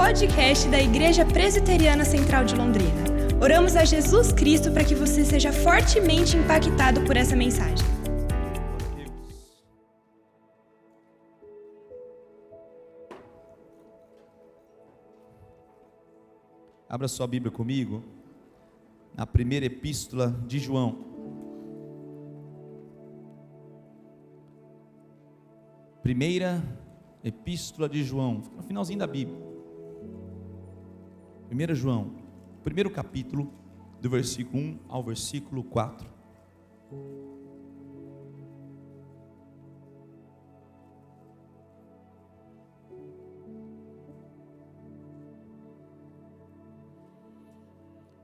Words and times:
podcast 0.00 0.66
da 0.70 0.80
Igreja 0.80 1.26
Presbiteriana 1.26 2.06
Central 2.06 2.46
de 2.46 2.56
Londrina. 2.56 3.04
Oramos 3.38 3.76
a 3.76 3.84
Jesus 3.84 4.32
Cristo 4.32 4.72
para 4.72 4.82
que 4.82 4.94
você 4.94 5.26
seja 5.26 5.52
fortemente 5.52 6.38
impactado 6.38 7.02
por 7.04 7.18
essa 7.18 7.36
mensagem. 7.36 7.86
Abra 16.88 17.06
sua 17.06 17.26
Bíblia 17.26 17.52
comigo, 17.52 18.02
na 19.14 19.26
primeira 19.26 19.66
epístola 19.66 20.34
de 20.46 20.58
João. 20.58 20.96
Primeira 26.02 26.62
epístola 27.22 27.86
de 27.86 28.02
João, 28.02 28.42
no 28.56 28.62
finalzinho 28.62 28.98
da 28.98 29.06
Bíblia. 29.06 29.49
1 31.50 31.74
João, 31.74 32.12
primeiro 32.62 32.88
capítulo, 32.88 33.52
do 34.00 34.08
versículo 34.08 34.62
1 34.62 34.78
ao 34.88 35.02
versículo 35.02 35.64
4. 35.64 36.08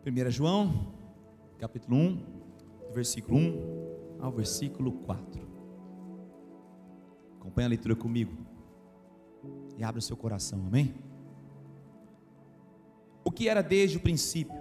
Primeira 0.03 0.31
João, 0.31 0.95
capítulo 1.59 1.97
1, 1.97 2.17
do 2.87 2.95
versículo 2.95 3.39
1 3.39 4.21
ao 4.21 4.31
versículo 4.31 4.93
4. 4.93 5.43
Acompanhe 7.41 7.67
a 7.67 7.71
leitura 7.71 7.97
comigo 7.97 8.37
e 9.77 9.83
abra 9.83 9.99
o 9.99 10.03
seu 10.03 10.17
coração, 10.17 10.65
amém? 10.65 11.06
O 13.27 13.31
que 13.33 13.49
era 13.49 13.61
desde 13.61 13.97
o 13.97 14.01
princípio, 14.01 14.55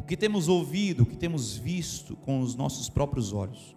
o 0.00 0.02
que 0.02 0.16
temos 0.16 0.48
ouvido, 0.48 1.04
o 1.04 1.06
que 1.06 1.16
temos 1.16 1.56
visto 1.56 2.16
com 2.16 2.40
os 2.40 2.56
nossos 2.56 2.90
próprios 2.90 3.32
olhos, 3.32 3.76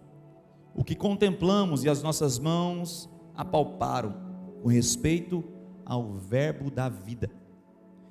o 0.74 0.82
que 0.82 0.96
contemplamos 0.96 1.84
e 1.84 1.88
as 1.88 2.02
nossas 2.02 2.36
mãos 2.36 3.08
apalparam 3.36 4.16
com 4.60 4.68
respeito 4.68 5.44
ao 5.86 6.14
Verbo 6.14 6.72
da 6.72 6.88
vida. 6.88 7.30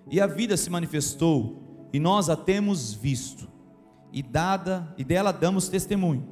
E 0.10 0.22
a 0.22 0.26
vida 0.26 0.56
se 0.56 0.70
manifestou 0.70 1.90
e 1.92 2.00
nós 2.00 2.30
a 2.30 2.38
temos 2.38 2.94
visto 2.94 3.50
e 4.14 4.24
dada 4.24 4.96
e 4.98 5.04
dela 5.04 5.34
damos 5.34 5.68
testemunho 5.68 6.26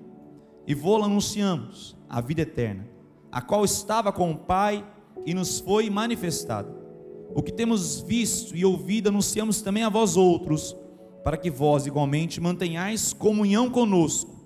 e 0.65 0.73
vô-la 0.73 1.07
anunciamos 1.07 1.97
a 2.07 2.21
vida 2.21 2.43
eterna, 2.43 2.87
a 3.29 3.41
qual 3.41 3.65
estava 3.65 4.13
com 4.13 4.31
o 4.31 4.37
Pai 4.37 4.85
e 5.25 5.33
nos 5.33 5.59
foi 5.59 5.89
manifestado. 5.89 6.80
O 7.33 7.41
que 7.41 7.51
temos 7.51 8.01
visto 8.01 8.55
e 8.55 8.65
ouvido 8.65 9.07
anunciamos 9.07 9.61
também 9.61 9.83
a 9.83 9.89
vós 9.89 10.17
outros, 10.17 10.75
para 11.23 11.37
que 11.37 11.49
vós 11.49 11.85
igualmente 11.85 12.41
mantenhais 12.41 13.13
comunhão 13.13 13.69
conosco. 13.69 14.41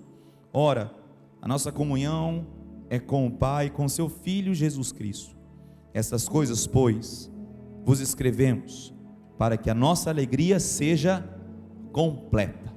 Ora, 0.52 0.92
a 1.40 1.48
nossa 1.48 1.72
comunhão 1.72 2.46
é 2.88 2.98
com 2.98 3.26
o 3.26 3.30
Pai 3.30 3.66
e 3.66 3.70
com 3.70 3.88
seu 3.88 4.08
Filho 4.08 4.54
Jesus 4.54 4.92
Cristo. 4.92 5.36
Essas 5.92 6.28
coisas, 6.28 6.66
pois, 6.66 7.30
vos 7.84 8.00
escrevemos, 8.00 8.94
para 9.38 9.56
que 9.56 9.70
a 9.70 9.74
nossa 9.74 10.10
alegria 10.10 10.60
seja 10.60 11.24
completa. 11.92 12.74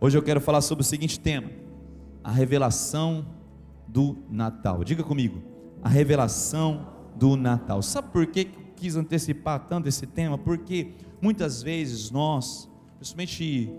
Hoje 0.00 0.16
eu 0.16 0.22
quero 0.22 0.40
falar 0.40 0.60
sobre 0.60 0.82
o 0.82 0.86
seguinte 0.86 1.18
tema: 1.18 1.50
a 2.22 2.30
revelação 2.30 3.26
do 3.88 4.18
Natal. 4.30 4.84
Diga 4.84 5.02
comigo, 5.02 5.42
a 5.82 5.88
revelação 5.88 6.86
do 7.16 7.36
Natal. 7.36 7.82
Sabe 7.82 8.08
por 8.10 8.26
que 8.26 8.59
quis 8.80 8.96
antecipar 8.96 9.60
tanto 9.66 9.88
esse 9.88 10.06
tema? 10.06 10.38
Porque 10.38 10.94
muitas 11.20 11.62
vezes 11.62 12.10
nós, 12.10 12.68
principalmente 12.96 13.70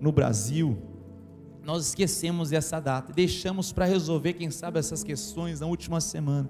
no 0.00 0.12
Brasil, 0.12 0.78
nós 1.64 1.88
esquecemos 1.88 2.52
essa 2.52 2.78
data, 2.78 3.12
deixamos 3.12 3.72
para 3.72 3.84
resolver, 3.84 4.34
quem 4.34 4.50
sabe, 4.50 4.78
essas 4.78 5.02
questões 5.02 5.58
na 5.58 5.66
última 5.66 6.00
semana. 6.00 6.48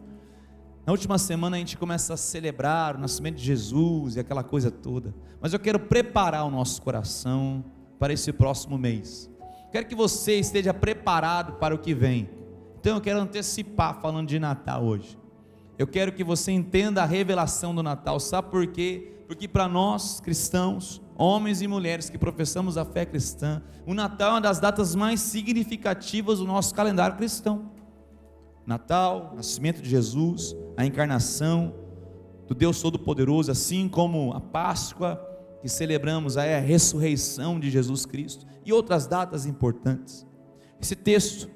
Na 0.84 0.92
última 0.92 1.16
semana 1.16 1.56
a 1.56 1.58
gente 1.58 1.76
começa 1.78 2.14
a 2.14 2.16
celebrar 2.16 2.96
o 2.96 2.98
nascimento 3.00 3.36
de 3.36 3.44
Jesus 3.44 4.16
e 4.16 4.20
aquela 4.20 4.44
coisa 4.44 4.70
toda. 4.70 5.14
Mas 5.40 5.52
eu 5.52 5.58
quero 5.58 5.80
preparar 5.80 6.44
o 6.44 6.50
nosso 6.50 6.82
coração 6.82 7.64
para 7.98 8.12
esse 8.12 8.30
próximo 8.32 8.76
mês. 8.76 9.30
Quero 9.72 9.86
que 9.86 9.94
você 9.94 10.38
esteja 10.38 10.72
preparado 10.72 11.54
para 11.54 11.74
o 11.74 11.78
que 11.78 11.94
vem. 11.94 12.28
Então 12.78 12.96
eu 12.96 13.00
quero 13.00 13.18
antecipar 13.18 14.00
falando 14.00 14.28
de 14.28 14.38
Natal 14.38 14.84
hoje. 14.84 15.18
Eu 15.78 15.86
quero 15.86 16.12
que 16.12 16.24
você 16.24 16.52
entenda 16.52 17.02
a 17.02 17.06
revelação 17.06 17.74
do 17.74 17.82
Natal. 17.82 18.18
Sabe 18.18 18.50
por 18.50 18.66
quê? 18.66 19.12
Porque 19.26 19.46
para 19.46 19.68
nós 19.68 20.20
cristãos, 20.20 21.02
homens 21.16 21.60
e 21.60 21.66
mulheres 21.66 22.08
que 22.08 22.16
professamos 22.16 22.78
a 22.78 22.84
fé 22.84 23.04
cristã, 23.04 23.62
o 23.86 23.92
Natal 23.92 24.30
é 24.30 24.32
uma 24.34 24.40
das 24.40 24.58
datas 24.58 24.94
mais 24.94 25.20
significativas 25.20 26.38
do 26.38 26.46
nosso 26.46 26.74
calendário 26.74 27.16
cristão. 27.16 27.70
Natal, 28.66 29.32
nascimento 29.36 29.82
de 29.82 29.88
Jesus, 29.88 30.56
a 30.76 30.84
encarnação 30.84 31.74
do 32.46 32.54
Deus 32.54 32.80
Todo-Poderoso, 32.80 33.50
assim 33.50 33.88
como 33.88 34.32
a 34.32 34.40
Páscoa 34.40 35.20
que 35.60 35.68
celebramos, 35.68 36.36
a 36.36 36.42
ressurreição 36.58 37.58
de 37.60 37.70
Jesus 37.70 38.06
Cristo 38.06 38.46
e 38.64 38.72
outras 38.72 39.06
datas 39.06 39.46
importantes. 39.46 40.26
Esse 40.80 40.94
texto, 40.94 41.48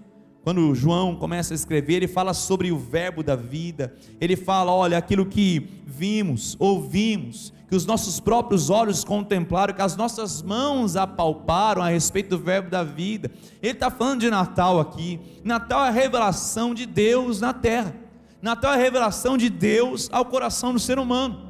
quando 0.42 0.74
João 0.74 1.14
começa 1.14 1.52
a 1.52 1.56
escrever, 1.56 1.94
ele 1.96 2.08
fala 2.08 2.32
sobre 2.32 2.72
o 2.72 2.78
verbo 2.78 3.22
da 3.22 3.36
vida, 3.36 3.94
ele 4.20 4.36
fala: 4.36 4.72
olha, 4.72 4.96
aquilo 4.96 5.26
que 5.26 5.82
vimos, 5.86 6.56
ouvimos, 6.58 7.52
que 7.68 7.76
os 7.76 7.84
nossos 7.84 8.18
próprios 8.18 8.70
olhos 8.70 9.04
contemplaram, 9.04 9.74
que 9.74 9.82
as 9.82 9.96
nossas 9.96 10.42
mãos 10.42 10.96
apalparam 10.96 11.82
a 11.82 11.88
respeito 11.88 12.30
do 12.30 12.38
verbo 12.38 12.70
da 12.70 12.82
vida. 12.82 13.30
Ele 13.62 13.72
está 13.72 13.90
falando 13.90 14.20
de 14.20 14.30
Natal 14.30 14.80
aqui. 14.80 15.20
Natal 15.44 15.84
é 15.84 15.88
a 15.88 15.92
revelação 15.92 16.74
de 16.74 16.86
Deus 16.86 17.40
na 17.40 17.52
terra. 17.52 17.94
Natal 18.40 18.72
é 18.72 18.74
a 18.76 18.82
revelação 18.82 19.36
de 19.36 19.50
Deus 19.50 20.08
ao 20.10 20.24
coração 20.24 20.72
do 20.72 20.80
ser 20.80 20.98
humano. 20.98 21.48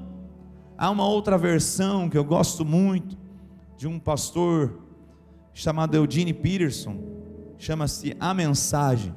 Há 0.76 0.90
uma 0.90 1.06
outra 1.06 1.38
versão 1.38 2.08
que 2.10 2.18
eu 2.18 2.24
gosto 2.24 2.64
muito, 2.64 3.16
de 3.78 3.86
um 3.86 3.98
pastor 3.98 4.80
chamado 5.54 5.94
Eugene 5.94 6.34
Peterson, 6.34 7.19
chama-se 7.60 8.16
A 8.18 8.32
Mensagem, 8.32 9.14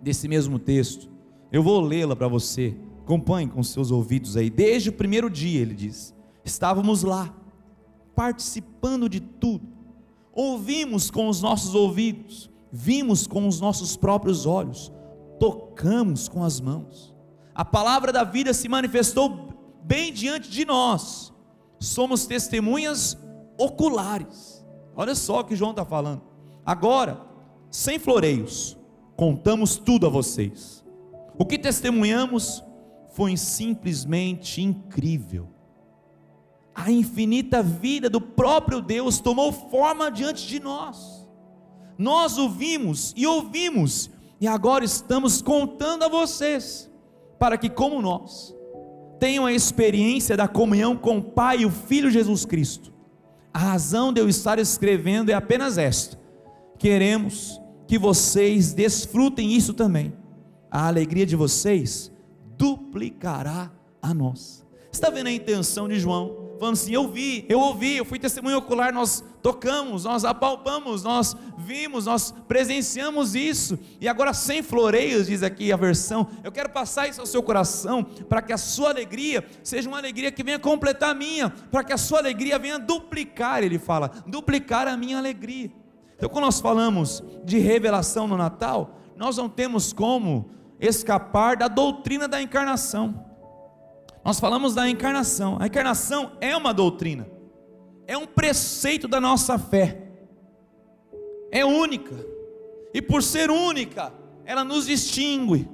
desse 0.00 0.28
mesmo 0.28 0.58
texto. 0.58 1.10
Eu 1.50 1.62
vou 1.62 1.80
lê-la 1.80 2.14
para 2.14 2.28
você. 2.28 2.76
Acompanhe 3.00 3.48
com 3.48 3.62
seus 3.62 3.90
ouvidos 3.90 4.36
aí. 4.36 4.48
Desde 4.48 4.90
o 4.90 4.92
primeiro 4.92 5.28
dia, 5.28 5.60
ele 5.60 5.74
diz: 5.74 6.14
estávamos 6.44 7.02
lá, 7.02 7.34
participando 8.14 9.08
de 9.08 9.20
tudo. 9.20 9.66
Ouvimos 10.32 11.10
com 11.10 11.28
os 11.28 11.42
nossos 11.42 11.74
ouvidos, 11.74 12.48
vimos 12.70 13.26
com 13.26 13.48
os 13.48 13.60
nossos 13.60 13.96
próprios 13.96 14.46
olhos, 14.46 14.92
tocamos 15.40 16.28
com 16.28 16.44
as 16.44 16.60
mãos. 16.60 17.12
A 17.54 17.64
palavra 17.64 18.12
da 18.12 18.22
vida 18.22 18.54
se 18.54 18.68
manifestou 18.68 19.48
bem 19.82 20.12
diante 20.12 20.48
de 20.48 20.64
nós. 20.64 21.32
Somos 21.80 22.24
testemunhas 22.24 23.18
oculares. 23.58 24.64
Olha 24.94 25.14
só 25.14 25.40
o 25.40 25.44
que 25.44 25.56
João 25.56 25.72
está 25.72 25.84
falando. 25.84 26.22
Agora, 26.64 27.27
sem 27.70 27.98
floreios, 27.98 28.76
contamos 29.16 29.76
tudo 29.76 30.06
a 30.06 30.10
vocês. 30.10 30.84
O 31.38 31.44
que 31.44 31.58
testemunhamos 31.58 32.64
foi 33.10 33.36
simplesmente 33.36 34.62
incrível. 34.62 35.48
A 36.74 36.90
infinita 36.90 37.62
vida 37.62 38.08
do 38.08 38.20
próprio 38.20 38.80
Deus 38.80 39.18
tomou 39.18 39.50
forma 39.52 40.10
diante 40.10 40.46
de 40.46 40.60
nós. 40.60 41.28
Nós 41.98 42.38
ouvimos 42.38 43.12
e 43.16 43.26
ouvimos, 43.26 44.08
e 44.40 44.46
agora 44.46 44.84
estamos 44.84 45.42
contando 45.42 46.04
a 46.04 46.08
vocês, 46.08 46.88
para 47.38 47.58
que, 47.58 47.68
como 47.68 48.00
nós, 48.00 48.54
tenham 49.18 49.44
a 49.44 49.52
experiência 49.52 50.36
da 50.36 50.46
comunhão 50.46 50.96
com 50.96 51.18
o 51.18 51.22
Pai 51.22 51.58
e 51.58 51.66
o 51.66 51.70
Filho 51.70 52.10
Jesus 52.10 52.44
Cristo. 52.44 52.92
A 53.52 53.58
razão 53.58 54.12
de 54.12 54.20
eu 54.20 54.28
estar 54.28 54.60
escrevendo 54.60 55.30
é 55.30 55.34
apenas 55.34 55.76
esta: 55.76 56.16
queremos 56.78 57.60
que 57.86 57.98
vocês 57.98 58.72
desfrutem 58.72 59.52
isso 59.52 59.74
também. 59.74 60.12
A 60.70 60.86
alegria 60.86 61.26
de 61.26 61.34
vocês 61.34 62.12
duplicará 62.56 63.72
a 64.00 64.12
nós. 64.12 64.66
Está 64.92 65.10
vendo 65.10 65.28
a 65.28 65.32
intenção 65.32 65.88
de 65.88 65.98
João? 65.98 66.48
Falando 66.58 66.74
assim: 66.74 66.92
eu 66.92 67.08
vi, 67.08 67.46
eu 67.48 67.60
ouvi, 67.60 67.96
eu 67.96 68.04
fui 68.04 68.18
testemunho 68.18 68.58
ocular, 68.58 68.92
nós 68.92 69.22
tocamos, 69.42 70.04
nós 70.04 70.24
apalpamos, 70.24 71.04
nós 71.04 71.36
vimos, 71.56 72.06
nós 72.06 72.34
presenciamos 72.48 73.34
isso, 73.34 73.78
e 74.00 74.08
agora 74.08 74.34
sem 74.34 74.62
floreios, 74.62 75.28
diz 75.28 75.42
aqui 75.42 75.72
a 75.72 75.76
versão. 75.76 76.26
Eu 76.42 76.50
quero 76.50 76.70
passar 76.70 77.08
isso 77.08 77.20
ao 77.20 77.26
seu 77.26 77.42
coração, 77.42 78.02
para 78.28 78.42
que 78.42 78.52
a 78.52 78.58
sua 78.58 78.90
alegria 78.90 79.44
seja 79.62 79.88
uma 79.88 79.98
alegria 79.98 80.32
que 80.32 80.42
venha 80.42 80.58
completar 80.58 81.10
a 81.10 81.14
minha, 81.14 81.48
para 81.48 81.84
que 81.84 81.92
a 81.92 81.98
sua 81.98 82.18
alegria 82.18 82.58
venha 82.58 82.78
duplicar, 82.78 83.62
ele 83.62 83.78
fala, 83.78 84.10
duplicar 84.26 84.88
a 84.88 84.96
minha 84.96 85.16
alegria. 85.16 85.70
Então, 86.18 86.28
quando 86.28 86.46
nós 86.46 86.60
falamos 86.60 87.22
de 87.44 87.58
revelação 87.58 88.26
no 88.26 88.36
Natal, 88.36 88.98
nós 89.16 89.36
não 89.36 89.48
temos 89.48 89.92
como 89.92 90.50
escapar 90.80 91.56
da 91.56 91.68
doutrina 91.68 92.26
da 92.26 92.42
encarnação. 92.42 93.24
Nós 94.24 94.40
falamos 94.40 94.74
da 94.74 94.90
encarnação. 94.90 95.58
A 95.60 95.68
encarnação 95.68 96.32
é 96.40 96.56
uma 96.56 96.74
doutrina, 96.74 97.24
é 98.04 98.18
um 98.18 98.26
preceito 98.26 99.06
da 99.06 99.20
nossa 99.20 99.60
fé, 99.60 100.08
é 101.52 101.64
única, 101.64 102.16
e 102.92 103.00
por 103.00 103.22
ser 103.22 103.48
única, 103.48 104.12
ela 104.44 104.64
nos 104.64 104.86
distingue. 104.86 105.68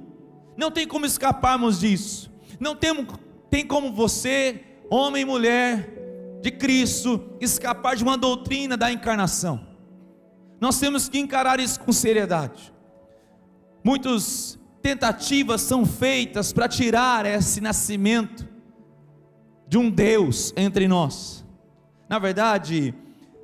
Não 0.55 0.69
tem 0.69 0.87
como 0.87 1.07
escaparmos 1.07 1.79
disso. 1.79 2.31
Não 2.59 2.75
tem, 2.75 3.07
tem 3.49 3.65
como 3.65 3.91
você, 3.91 4.61
homem 4.91 5.23
e 5.23 5.25
mulher 5.25 6.39
de 6.39 6.51
Cristo, 6.51 7.31
escapar 7.41 7.95
de 7.95 8.03
uma 8.03 8.15
doutrina 8.15 8.77
da 8.77 8.91
encarnação. 8.91 9.74
Nós 10.65 10.79
temos 10.79 11.07
que 11.07 11.19
encarar 11.19 11.59
isso 11.59 11.79
com 11.79 11.93
seriedade. 11.93 12.73
Muitas 13.83 14.57
tentativas 14.81 15.61
são 15.61 15.85
feitas 15.85 16.51
para 16.51 16.67
tirar 16.67 17.23
esse 17.23 17.61
nascimento 17.61 18.49
de 19.67 19.77
um 19.77 19.91
Deus 19.91 20.51
entre 20.57 20.87
nós. 20.87 21.45
Na 22.09 22.17
verdade, 22.17 22.95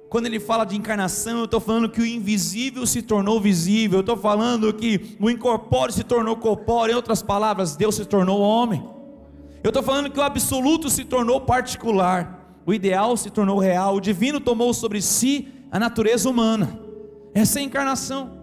quando 0.10 0.26
ele 0.26 0.40
fala 0.40 0.66
de 0.66 0.76
encarnação, 0.76 1.38
eu 1.38 1.46
estou 1.46 1.60
falando 1.60 1.90
que 1.90 2.02
o 2.02 2.06
invisível 2.08 2.88
se 2.88 3.04
tornou 3.04 3.40
visível, 3.40 4.00
eu 4.00 4.02
estou 4.02 4.18
falando 4.18 4.74
que 4.74 5.16
o 5.20 5.30
incorpóreo 5.30 5.94
se 5.94 6.04
tornou 6.04 6.36
corpóreo, 6.38 6.94
em 6.94 6.96
outras 6.96 7.22
palavras, 7.22 7.76
Deus 7.76 7.94
se 7.94 8.06
tornou 8.06 8.42
homem. 8.42 8.84
Eu 9.64 9.70
estou 9.70 9.84
falando 9.84 10.10
que 10.10 10.20
o 10.20 10.24
absoluto 10.24 10.90
se 10.90 11.06
tornou 11.06 11.40
particular, 11.42 12.52
o 12.66 12.74
ideal 12.74 13.16
se 13.16 13.30
tornou 13.30 13.60
real, 13.60 13.98
o 13.98 14.02
divino 14.02 14.40
tomou 14.40 14.74
sobre 14.74 15.04
si 15.04 15.50
a 15.70 15.78
natureza 15.78 16.28
humana. 16.28 16.81
Essa 17.34 17.60
é 17.60 17.62
a 17.62 17.66
encarnação. 17.66 18.40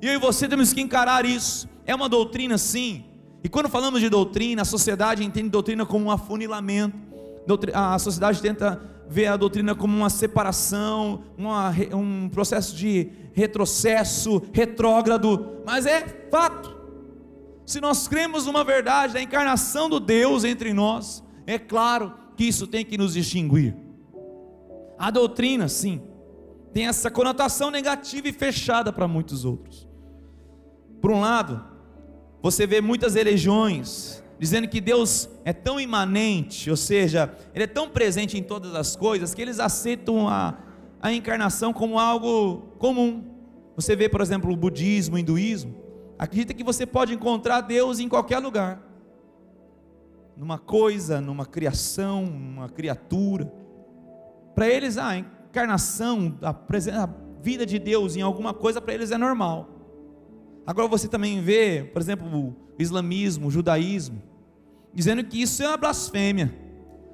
E 0.00 0.06
eu 0.06 0.14
e 0.14 0.18
você 0.18 0.48
temos 0.48 0.72
que 0.72 0.80
encarar 0.80 1.24
isso. 1.24 1.68
É 1.86 1.94
uma 1.94 2.08
doutrina, 2.08 2.58
sim. 2.58 3.04
E 3.42 3.48
quando 3.48 3.68
falamos 3.68 4.00
de 4.00 4.08
doutrina, 4.08 4.62
a 4.62 4.64
sociedade 4.64 5.24
entende 5.24 5.48
doutrina 5.48 5.86
como 5.86 6.06
um 6.06 6.10
afunilamento. 6.10 6.96
A 7.72 7.98
sociedade 7.98 8.42
tenta 8.42 8.80
vê 9.08 9.26
a 9.26 9.36
doutrina 9.36 9.74
como 9.74 9.96
uma 9.96 10.10
separação, 10.10 11.22
uma, 11.36 11.72
um 11.94 12.28
processo 12.28 12.76
de 12.76 13.08
retrocesso, 13.32 14.42
retrógrado, 14.52 15.62
mas 15.64 15.86
é 15.86 16.28
fato. 16.30 16.76
Se 17.64 17.80
nós 17.80 18.06
cremos 18.06 18.46
numa 18.46 18.62
verdade 18.64 19.14
da 19.14 19.22
encarnação 19.22 19.88
do 19.88 19.98
Deus 19.98 20.44
entre 20.44 20.72
nós, 20.72 21.24
é 21.46 21.58
claro 21.58 22.12
que 22.36 22.44
isso 22.44 22.66
tem 22.66 22.84
que 22.84 22.98
nos 22.98 23.14
distinguir. 23.14 23.74
A 24.98 25.10
doutrina, 25.10 25.68
sim, 25.68 26.02
tem 26.72 26.86
essa 26.86 27.10
conotação 27.10 27.70
negativa 27.70 28.28
e 28.28 28.32
fechada 28.32 28.92
para 28.92 29.08
muitos 29.08 29.44
outros. 29.44 29.88
Por 31.00 31.10
um 31.10 31.20
lado, 31.20 31.64
você 32.42 32.66
vê 32.66 32.80
muitas 32.80 33.14
religiões 33.14 34.22
dizendo 34.38 34.68
que 34.68 34.80
Deus 34.80 35.28
é 35.44 35.52
tão 35.52 35.80
imanente, 35.80 36.70
ou 36.70 36.76
seja, 36.76 37.34
Ele 37.54 37.64
é 37.64 37.66
tão 37.66 37.88
presente 37.88 38.38
em 38.38 38.42
todas 38.42 38.74
as 38.74 38.94
coisas, 38.94 39.34
que 39.34 39.42
eles 39.42 39.58
aceitam 39.58 40.28
a, 40.28 40.56
a 41.02 41.12
encarnação 41.12 41.72
como 41.72 41.98
algo 41.98 42.74
comum. 42.78 43.24
Você 43.74 43.96
vê, 43.96 44.08
por 44.08 44.20
exemplo, 44.20 44.52
o 44.52 44.56
budismo, 44.56 45.16
o 45.16 45.18
hinduísmo, 45.18 45.74
acredita 46.18 46.54
que 46.54 46.62
você 46.62 46.86
pode 46.86 47.12
encontrar 47.12 47.62
Deus 47.62 47.98
em 47.98 48.08
qualquer 48.08 48.38
lugar, 48.38 48.80
numa 50.36 50.58
coisa, 50.58 51.20
numa 51.20 51.44
criação, 51.44 52.24
numa 52.26 52.68
criatura. 52.68 53.52
Para 54.54 54.68
eles, 54.68 54.96
a 54.98 55.16
encarnação, 55.48 56.36
a, 56.42 56.50
a 56.50 57.08
vida 57.42 57.64
de 57.64 57.78
Deus 57.78 58.16
em 58.16 58.22
alguma 58.22 58.52
coisa, 58.52 58.80
para 58.80 58.94
eles 58.94 59.10
é 59.10 59.18
normal. 59.18 59.68
Agora 60.66 60.86
você 60.86 61.08
também 61.08 61.40
vê, 61.40 61.88
por 61.92 62.00
exemplo, 62.02 62.28
o 62.28 62.54
islamismo, 62.78 63.48
o 63.48 63.50
judaísmo, 63.50 64.22
dizendo 64.92 65.24
que 65.24 65.40
isso 65.40 65.62
é 65.62 65.68
uma 65.68 65.76
blasfêmia. 65.76 66.54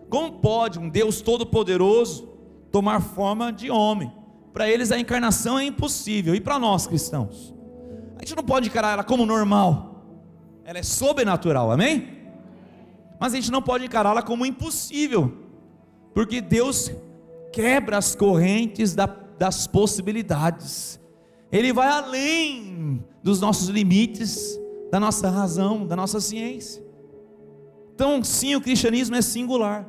Como 0.08 0.32
pode 0.32 0.78
um 0.78 0.88
Deus 0.88 1.20
todo-poderoso 1.20 2.28
tomar 2.70 3.00
forma 3.00 3.52
de 3.52 3.70
homem? 3.70 4.12
Para 4.52 4.68
eles 4.68 4.92
a 4.92 4.98
encarnação 4.98 5.58
é 5.58 5.64
impossível. 5.64 6.34
E 6.34 6.40
para 6.40 6.58
nós 6.58 6.86
cristãos? 6.86 7.54
A 8.16 8.24
gente 8.24 8.36
não 8.36 8.44
pode 8.44 8.68
encarar 8.68 8.92
ela 8.92 9.04
como 9.04 9.26
normal. 9.26 10.04
Ela 10.64 10.78
é 10.78 10.82
sobrenatural, 10.82 11.70
amém? 11.70 12.08
Mas 13.18 13.32
a 13.32 13.36
gente 13.36 13.50
não 13.50 13.62
pode 13.62 13.84
encará-la 13.84 14.22
como 14.22 14.46
impossível. 14.46 15.32
Porque 16.14 16.40
Deus 16.40 16.90
quebra 17.54 17.98
as 17.98 18.16
correntes 18.16 18.96
da, 18.96 19.06
das 19.06 19.68
possibilidades. 19.68 21.00
Ele 21.52 21.72
vai 21.72 21.86
além 21.86 23.04
dos 23.22 23.40
nossos 23.40 23.68
limites, 23.68 24.58
da 24.90 24.98
nossa 24.98 25.30
razão, 25.30 25.86
da 25.86 25.94
nossa 25.94 26.20
ciência. 26.20 26.84
Então, 27.94 28.24
sim, 28.24 28.56
o 28.56 28.60
cristianismo 28.60 29.14
é 29.14 29.22
singular. 29.22 29.88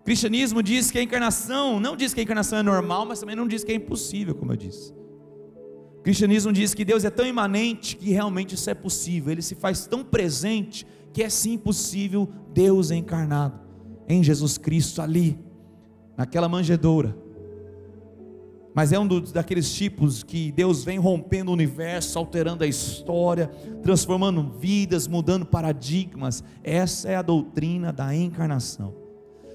O 0.00 0.04
cristianismo 0.04 0.62
diz 0.62 0.90
que 0.90 0.98
a 0.98 1.02
encarnação, 1.02 1.80
não 1.80 1.96
diz 1.96 2.12
que 2.12 2.20
a 2.20 2.22
encarnação 2.22 2.58
é 2.58 2.62
normal, 2.62 3.06
mas 3.06 3.20
também 3.20 3.34
não 3.34 3.48
diz 3.48 3.64
que 3.64 3.72
é 3.72 3.74
impossível, 3.74 4.34
como 4.34 4.52
eu 4.52 4.56
disse. 4.56 4.92
O 5.98 6.02
cristianismo 6.02 6.52
diz 6.52 6.74
que 6.74 6.84
Deus 6.84 7.04
é 7.04 7.10
tão 7.10 7.24
imanente 7.24 7.96
que 7.96 8.10
realmente 8.10 8.54
isso 8.54 8.68
é 8.68 8.74
possível, 8.74 9.32
ele 9.32 9.40
se 9.40 9.54
faz 9.54 9.86
tão 9.86 10.04
presente 10.04 10.86
que 11.10 11.22
é 11.22 11.30
sim 11.30 11.56
possível 11.56 12.28
Deus 12.52 12.90
encarnado 12.90 13.60
em 14.06 14.22
Jesus 14.22 14.58
Cristo 14.58 15.00
ali, 15.00 15.38
naquela 16.16 16.48
manjedoura, 16.48 17.16
mas 18.74 18.92
é 18.92 18.98
um 18.98 19.06
dos, 19.06 19.32
daqueles 19.32 19.72
tipos 19.72 20.22
que 20.22 20.50
Deus 20.50 20.82
vem 20.82 20.98
rompendo 20.98 21.50
o 21.50 21.54
universo, 21.54 22.18
alterando 22.18 22.64
a 22.64 22.66
história, 22.66 23.48
transformando 23.82 24.42
vidas, 24.58 25.06
mudando 25.06 25.44
paradigmas. 25.44 26.42
Essa 26.64 27.10
é 27.10 27.16
a 27.16 27.22
doutrina 27.22 27.92
da 27.92 28.14
encarnação. 28.14 28.94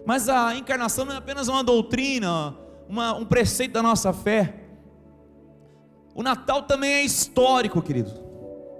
Mas 0.06 0.30
a 0.30 0.56
encarnação 0.56 1.04
não 1.04 1.14
é 1.14 1.18
apenas 1.18 1.48
uma 1.48 1.64
doutrina, 1.64 2.56
uma, 2.88 3.16
um 3.16 3.26
preceito 3.26 3.74
da 3.74 3.82
nossa 3.82 4.14
fé. 4.14 4.54
O 6.14 6.22
Natal 6.22 6.64
também 6.64 6.94
é 6.94 7.04
histórico, 7.04 7.82
querido. 7.82 8.12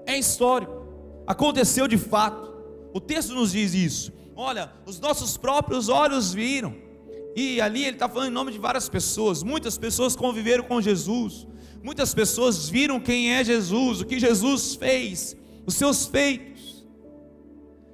É 0.06 0.16
histórico. 0.16 0.86
Aconteceu 1.26 1.88
de 1.88 1.98
fato. 1.98 2.48
O 2.94 3.00
texto 3.00 3.34
nos 3.34 3.52
diz 3.52 3.74
isso. 3.74 4.12
Olha, 4.36 4.70
os 4.86 5.00
nossos 5.00 5.36
próprios 5.36 5.88
olhos 5.88 6.32
viram 6.32 6.87
e 7.34 7.60
ali 7.60 7.84
ele 7.84 7.96
está 7.96 8.08
falando 8.08 8.28
em 8.28 8.32
nome 8.32 8.52
de 8.52 8.58
várias 8.58 8.88
pessoas. 8.88 9.42
Muitas 9.42 9.78
pessoas 9.78 10.16
conviveram 10.16 10.64
com 10.64 10.80
Jesus. 10.80 11.46
Muitas 11.82 12.12
pessoas 12.12 12.68
viram 12.68 12.98
quem 12.98 13.32
é 13.34 13.44
Jesus, 13.44 14.00
o 14.00 14.06
que 14.06 14.18
Jesus 14.18 14.74
fez, 14.74 15.36
os 15.64 15.74
seus 15.74 16.06
feitos. 16.06 16.86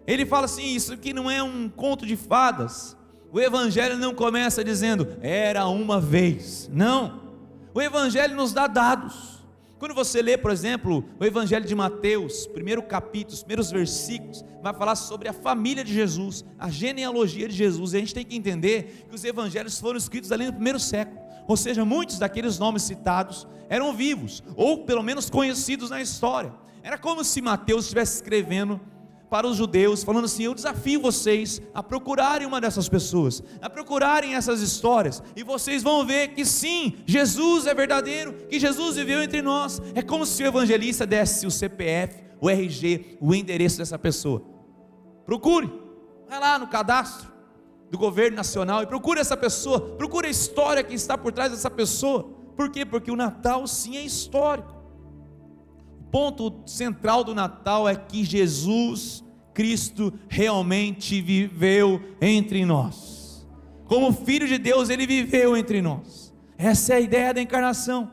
Ele 0.06 0.24
fala 0.24 0.46
assim: 0.46 0.74
Isso 0.74 0.92
aqui 0.92 1.12
não 1.12 1.30
é 1.30 1.42
um 1.42 1.68
conto 1.68 2.06
de 2.06 2.16
fadas. 2.16 2.96
O 3.32 3.40
Evangelho 3.40 3.96
não 3.98 4.14
começa 4.14 4.62
dizendo, 4.62 5.16
era 5.20 5.66
uma 5.66 6.00
vez. 6.00 6.70
Não. 6.72 7.20
O 7.74 7.82
Evangelho 7.82 8.36
nos 8.36 8.52
dá 8.52 8.68
dados. 8.68 9.33
Quando 9.84 9.94
você 9.94 10.22
lê, 10.22 10.38
por 10.38 10.50
exemplo, 10.50 11.04
o 11.20 11.24
Evangelho 11.26 11.66
de 11.66 11.74
Mateus, 11.74 12.46
primeiro 12.46 12.82
capítulo, 12.82 13.34
os 13.34 13.42
primeiros 13.42 13.70
versículos, 13.70 14.42
vai 14.62 14.72
falar 14.72 14.96
sobre 14.96 15.28
a 15.28 15.32
família 15.34 15.84
de 15.84 15.92
Jesus, 15.92 16.42
a 16.58 16.70
genealogia 16.70 17.46
de 17.46 17.54
Jesus. 17.54 17.92
E 17.92 17.98
a 17.98 18.00
gente 18.00 18.14
tem 18.14 18.24
que 18.24 18.34
entender 18.34 19.04
que 19.06 19.14
os 19.14 19.22
evangelhos 19.22 19.78
foram 19.78 19.98
escritos 19.98 20.32
ali 20.32 20.46
no 20.46 20.54
primeiro 20.54 20.80
século. 20.80 21.20
Ou 21.46 21.54
seja, 21.54 21.84
muitos 21.84 22.18
daqueles 22.18 22.58
nomes 22.58 22.82
citados 22.82 23.46
eram 23.68 23.94
vivos, 23.94 24.42
ou 24.56 24.86
pelo 24.86 25.02
menos 25.02 25.28
conhecidos 25.28 25.90
na 25.90 26.00
história. 26.00 26.54
Era 26.82 26.96
como 26.96 27.22
se 27.22 27.42
Mateus 27.42 27.84
estivesse 27.84 28.14
escrevendo 28.14 28.80
para 29.34 29.48
os 29.48 29.56
judeus, 29.56 30.04
falando 30.04 30.26
assim: 30.26 30.44
Eu 30.44 30.54
desafio 30.54 31.00
vocês 31.00 31.60
a 31.74 31.82
procurarem 31.82 32.46
uma 32.46 32.60
dessas 32.60 32.88
pessoas, 32.88 33.42
a 33.60 33.68
procurarem 33.68 34.36
essas 34.36 34.60
histórias, 34.60 35.20
e 35.34 35.42
vocês 35.42 35.82
vão 35.82 36.06
ver 36.06 36.28
que 36.28 36.44
sim, 36.44 36.98
Jesus 37.04 37.66
é 37.66 37.74
verdadeiro, 37.74 38.32
que 38.48 38.60
Jesus 38.60 38.94
viveu 38.94 39.20
entre 39.20 39.42
nós. 39.42 39.82
É 39.92 40.02
como 40.02 40.24
se 40.24 40.40
o 40.44 40.46
evangelista 40.46 41.04
desse 41.04 41.48
o 41.48 41.50
CPF, 41.50 42.22
o 42.40 42.48
RG, 42.48 43.18
o 43.20 43.34
endereço 43.34 43.78
dessa 43.78 43.98
pessoa. 43.98 44.40
Procure, 45.26 45.68
vai 46.28 46.38
lá 46.38 46.56
no 46.56 46.68
cadastro 46.68 47.28
do 47.90 47.98
governo 47.98 48.36
nacional 48.36 48.84
e 48.84 48.86
procure 48.86 49.18
essa 49.18 49.36
pessoa, 49.36 49.80
procure 49.96 50.28
a 50.28 50.30
história 50.30 50.84
que 50.84 50.94
está 50.94 51.18
por 51.18 51.32
trás 51.32 51.50
dessa 51.50 51.68
pessoa. 51.68 52.22
Por 52.54 52.70
quê? 52.70 52.86
Porque 52.86 53.10
o 53.10 53.16
Natal 53.16 53.66
sim 53.66 53.96
é 53.96 54.02
histórico. 54.02 54.72
Ponto 56.12 56.62
central 56.66 57.24
do 57.24 57.34
Natal 57.34 57.88
é 57.88 57.96
que 57.96 58.22
Jesus 58.22 59.23
Cristo 59.54 60.12
realmente 60.28 61.22
viveu 61.22 62.02
entre 62.20 62.66
nós. 62.66 63.46
Como 63.86 64.12
filho 64.12 64.48
de 64.48 64.58
Deus, 64.58 64.90
ele 64.90 65.06
viveu 65.06 65.56
entre 65.56 65.80
nós. 65.80 66.34
Essa 66.58 66.94
é 66.94 66.96
a 66.96 67.00
ideia 67.00 67.32
da 67.32 67.40
encarnação. 67.40 68.10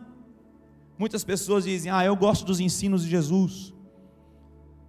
Muitas 0.97 1.23
pessoas 1.23 1.63
dizem: 1.63 1.91
"Ah, 1.91 2.05
eu 2.05 2.15
gosto 2.15 2.45
dos 2.45 2.59
ensinos 2.59 3.03
de 3.03 3.09
Jesus. 3.09 3.73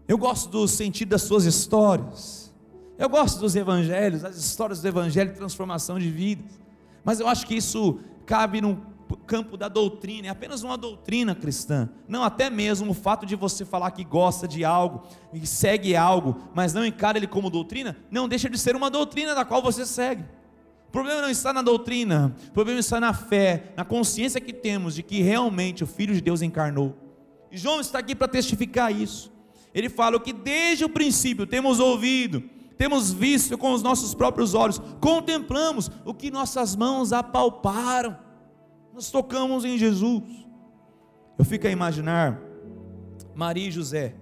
Eu 0.06 0.18
gosto 0.18 0.50
do 0.50 0.68
sentido 0.68 1.08
das 1.08 1.22
suas 1.22 1.44
histórias. 1.44 2.54
Eu 2.98 3.08
gosto 3.08 3.40
dos 3.40 3.56
evangelhos, 3.56 4.24
as 4.24 4.36
histórias 4.36 4.82
do 4.82 4.86
evangelho 4.86 5.30
de 5.30 5.36
transformação 5.36 5.98
de 5.98 6.10
vidas. 6.10 6.60
Mas 7.02 7.18
eu 7.18 7.26
acho 7.26 7.46
que 7.46 7.54
isso 7.54 7.98
cabe 8.26 8.60
num 8.60 8.76
campo 9.16 9.56
da 9.56 9.68
doutrina, 9.68 10.28
é 10.28 10.30
apenas 10.30 10.62
uma 10.62 10.76
doutrina 10.76 11.34
cristã. 11.34 11.88
Não, 12.08 12.22
até 12.22 12.48
mesmo 12.48 12.90
o 12.90 12.94
fato 12.94 13.26
de 13.26 13.36
você 13.36 13.64
falar 13.64 13.90
que 13.90 14.04
gosta 14.04 14.46
de 14.46 14.64
algo 14.64 15.02
e 15.32 15.46
segue 15.46 15.96
algo, 15.96 16.36
mas 16.54 16.72
não 16.72 16.84
encara 16.84 17.18
ele 17.18 17.26
como 17.26 17.50
doutrina, 17.50 17.96
não 18.10 18.28
deixa 18.28 18.48
de 18.48 18.58
ser 18.58 18.76
uma 18.76 18.90
doutrina 18.90 19.34
da 19.34 19.44
qual 19.44 19.62
você 19.62 19.84
segue. 19.86 20.24
O 20.88 20.92
problema 20.92 21.22
não 21.22 21.30
está 21.30 21.52
na 21.52 21.62
doutrina, 21.62 22.36
o 22.48 22.52
problema 22.52 22.78
está 22.78 23.00
na 23.00 23.14
fé, 23.14 23.72
na 23.76 23.84
consciência 23.84 24.40
que 24.40 24.52
temos 24.52 24.94
de 24.94 25.02
que 25.02 25.22
realmente 25.22 25.82
o 25.82 25.86
Filho 25.86 26.14
de 26.14 26.20
Deus 26.20 26.42
encarnou. 26.42 26.94
E 27.50 27.56
João 27.56 27.80
está 27.80 27.98
aqui 27.98 28.14
para 28.14 28.28
testificar 28.28 28.94
isso. 28.94 29.32
Ele 29.74 29.88
fala 29.88 30.20
que 30.20 30.32
desde 30.32 30.84
o 30.84 30.88
princípio 30.88 31.46
temos 31.46 31.80
ouvido, 31.80 32.42
temos 32.76 33.12
visto 33.12 33.56
com 33.56 33.72
os 33.72 33.82
nossos 33.82 34.14
próprios 34.14 34.54
olhos, 34.54 34.80
contemplamos 35.00 35.90
o 36.04 36.12
que 36.12 36.30
nossas 36.30 36.76
mãos 36.76 37.12
apalparam. 37.12 38.18
Nós 38.92 39.10
tocamos 39.10 39.64
em 39.64 39.78
Jesus. 39.78 40.22
Eu 41.38 41.44
fico 41.44 41.66
a 41.66 41.70
imaginar 41.70 42.40
Maria 43.34 43.68
e 43.68 43.72
José, 43.72 44.14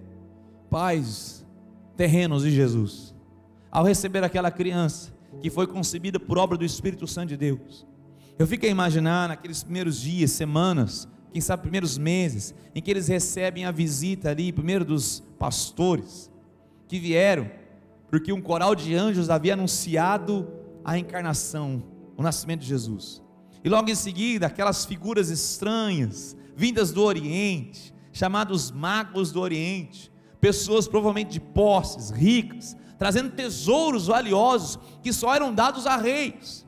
pais 0.69 1.45
terrenos 1.97 2.43
de 2.43 2.51
Jesus, 2.51 3.13
ao 3.69 3.83
receber 3.83 4.23
aquela 4.23 4.49
criança 4.49 5.13
que 5.41 5.49
foi 5.49 5.67
concebida 5.67 6.19
por 6.19 6.37
obra 6.37 6.57
do 6.57 6.65
Espírito 6.65 7.05
Santo 7.05 7.29
de 7.29 7.37
Deus. 7.37 7.85
Eu 8.39 8.47
fico 8.47 8.65
a 8.65 8.69
imaginar 8.69 9.27
naqueles 9.27 9.61
primeiros 9.61 9.99
dias, 9.99 10.31
semanas, 10.31 11.07
quem 11.31 11.41
sabe 11.41 11.63
primeiros 11.63 11.97
meses, 11.97 12.55
em 12.73 12.81
que 12.81 12.89
eles 12.89 13.07
recebem 13.07 13.65
a 13.65 13.71
visita 13.71 14.29
ali, 14.29 14.51
primeiro 14.51 14.83
dos 14.83 15.21
pastores, 15.37 16.31
que 16.87 16.99
vieram, 16.99 17.49
porque 18.09 18.33
um 18.33 18.41
coral 18.41 18.73
de 18.73 18.95
anjos 18.95 19.29
havia 19.29 19.53
anunciado 19.53 20.47
a 20.83 20.97
encarnação, 20.97 21.83
o 22.17 22.23
nascimento 22.23 22.61
de 22.61 22.67
Jesus. 22.67 23.20
E 23.63 23.69
logo 23.69 23.89
em 23.89 23.95
seguida, 23.95 24.47
aquelas 24.47 24.85
figuras 24.85 25.29
estranhas, 25.29 26.35
vindas 26.55 26.91
do 26.91 27.03
Oriente, 27.03 27.93
chamados 28.11 28.71
magos 28.71 29.31
do 29.31 29.39
Oriente, 29.39 30.11
pessoas 30.39 30.87
provavelmente 30.87 31.31
de 31.31 31.39
posses, 31.39 32.09
ricas, 32.09 32.75
trazendo 32.97 33.31
tesouros 33.31 34.07
valiosos 34.07 34.79
que 35.01 35.13
só 35.13 35.33
eram 35.33 35.53
dados 35.53 35.85
a 35.85 35.95
reis. 35.97 36.65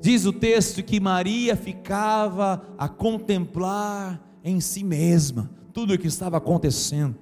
Diz 0.00 0.24
o 0.24 0.32
texto 0.32 0.82
que 0.82 1.00
Maria 1.00 1.56
ficava 1.56 2.62
a 2.78 2.88
contemplar 2.88 4.20
em 4.44 4.60
si 4.60 4.84
mesma 4.84 5.50
tudo 5.72 5.92
o 5.92 5.98
que 5.98 6.06
estava 6.06 6.38
acontecendo. 6.38 7.18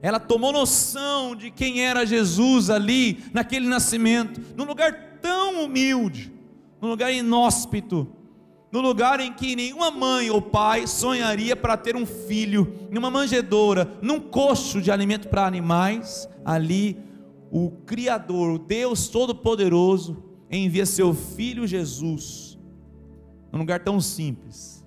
Ela 0.00 0.18
tomou 0.18 0.52
noção 0.52 1.36
de 1.36 1.50
quem 1.50 1.84
era 1.84 2.06
Jesus 2.06 2.70
ali, 2.70 3.22
naquele 3.34 3.66
nascimento, 3.66 4.40
num 4.56 4.64
lugar 4.64 5.18
tão 5.20 5.64
humilde, 5.64 6.32
num 6.80 6.88
lugar 6.88 7.12
inóspito, 7.12 8.08
no 8.72 8.80
lugar 8.80 9.18
em 9.20 9.32
que 9.32 9.56
nenhuma 9.56 9.90
mãe 9.90 10.30
ou 10.30 10.40
pai 10.40 10.86
sonharia 10.86 11.56
para 11.56 11.76
ter 11.76 11.96
um 11.96 12.06
filho, 12.06 12.72
numa 12.90 13.10
manjedoura, 13.10 13.90
num 14.00 14.20
coxo 14.20 14.80
de 14.80 14.90
alimento 14.90 15.28
para 15.28 15.46
animais, 15.46 16.28
ali 16.44 16.96
o 17.50 17.70
Criador, 17.84 18.52
o 18.52 18.58
Deus 18.58 19.08
Todo-Poderoso, 19.08 20.22
envia 20.50 20.86
seu 20.86 21.12
Filho 21.12 21.66
Jesus, 21.66 22.58
num 23.52 23.58
lugar 23.58 23.80
tão 23.80 24.00
simples, 24.00 24.84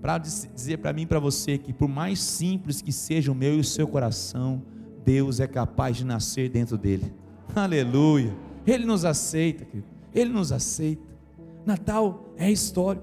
para 0.00 0.18
dizer 0.18 0.78
para 0.78 0.92
mim 0.92 1.02
e 1.02 1.06
para 1.06 1.20
você 1.20 1.56
que, 1.56 1.72
por 1.72 1.88
mais 1.88 2.18
simples 2.18 2.82
que 2.82 2.90
seja 2.90 3.30
o 3.30 3.36
meu 3.36 3.56
e 3.56 3.60
o 3.60 3.64
seu 3.64 3.86
coração, 3.86 4.62
Deus 5.04 5.38
é 5.38 5.46
capaz 5.46 5.96
de 5.96 6.04
nascer 6.04 6.48
dentro 6.48 6.76
dele. 6.76 7.14
Aleluia! 7.54 8.36
Ele 8.66 8.84
nos 8.84 9.04
aceita, 9.04 9.64
querido. 9.64 9.91
Ele 10.14 10.30
nos 10.30 10.52
aceita. 10.52 11.16
Natal 11.64 12.32
é 12.36 12.50
história. 12.50 13.02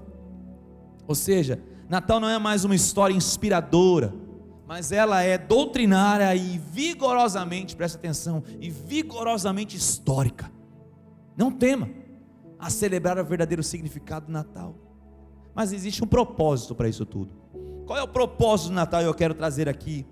Ou 1.07 1.15
seja, 1.15 1.61
Natal 1.87 2.19
não 2.19 2.29
é 2.29 2.37
mais 2.37 2.63
uma 2.65 2.75
história 2.75 3.13
inspiradora 3.13 4.13
mas 4.69 4.91
ela 4.91 5.23
é 5.23 5.35
doutrinária 5.35 6.35
e 6.35 6.59
vigorosamente, 6.59 7.75
presta 7.75 7.97
atenção, 7.97 8.43
e 8.59 8.69
vigorosamente 8.69 9.75
histórica. 9.75 10.51
Não 11.35 11.49
tema 11.49 11.89
a 12.59 12.69
celebrar 12.69 13.17
o 13.17 13.25
verdadeiro 13.25 13.63
significado 13.63 14.27
do 14.27 14.31
Natal. 14.31 14.75
Mas 15.55 15.73
existe 15.73 16.03
um 16.03 16.07
propósito 16.07 16.75
para 16.75 16.87
isso 16.87 17.03
tudo. 17.03 17.31
Qual 17.87 17.97
é 17.97 18.03
o 18.03 18.07
propósito 18.07 18.67
do 18.67 18.75
Natal? 18.75 19.01
Eu 19.01 19.11
quero 19.15 19.33
trazer 19.33 19.67
aqui 19.67 20.05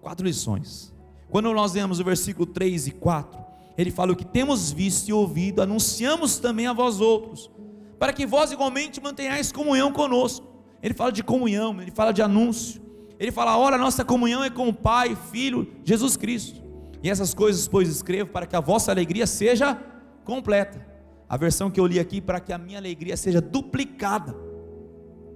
quatro 0.00 0.26
lições. 0.26 0.90
Quando 1.28 1.52
nós 1.52 1.74
lemos 1.74 2.00
o 2.00 2.04
versículo 2.04 2.46
3 2.46 2.86
e 2.86 2.92
4, 2.92 3.38
ele 3.78 3.92
fala: 3.92 4.12
O 4.12 4.16
que 4.16 4.26
temos 4.26 4.72
visto 4.72 5.08
e 5.08 5.12
ouvido, 5.12 5.62
anunciamos 5.62 6.38
também 6.38 6.66
a 6.66 6.72
vós 6.72 7.00
outros, 7.00 7.48
para 7.96 8.12
que 8.12 8.26
vós 8.26 8.50
igualmente 8.50 9.00
mantenhais 9.00 9.52
comunhão 9.52 9.92
conosco. 9.92 10.46
Ele 10.82 10.92
fala 10.92 11.12
de 11.12 11.22
comunhão, 11.22 11.80
ele 11.80 11.92
fala 11.92 12.12
de 12.12 12.20
anúncio. 12.20 12.82
Ele 13.20 13.30
fala: 13.30 13.56
ora, 13.56 13.78
nossa 13.78 14.04
comunhão 14.04 14.42
é 14.42 14.50
com 14.50 14.68
o 14.68 14.74
Pai, 14.74 15.16
Filho, 15.30 15.72
Jesus 15.84 16.16
Cristo. 16.16 16.60
E 17.00 17.08
essas 17.08 17.32
coisas, 17.32 17.68
pois, 17.68 17.88
escrevo 17.88 18.30
para 18.32 18.46
que 18.46 18.56
a 18.56 18.60
vossa 18.60 18.90
alegria 18.90 19.28
seja 19.28 19.80
completa. 20.24 20.84
A 21.28 21.36
versão 21.36 21.70
que 21.70 21.78
eu 21.78 21.86
li 21.86 22.00
aqui, 22.00 22.20
para 22.20 22.40
que 22.40 22.52
a 22.52 22.58
minha 22.58 22.78
alegria 22.78 23.16
seja 23.16 23.40
duplicada. 23.40 24.34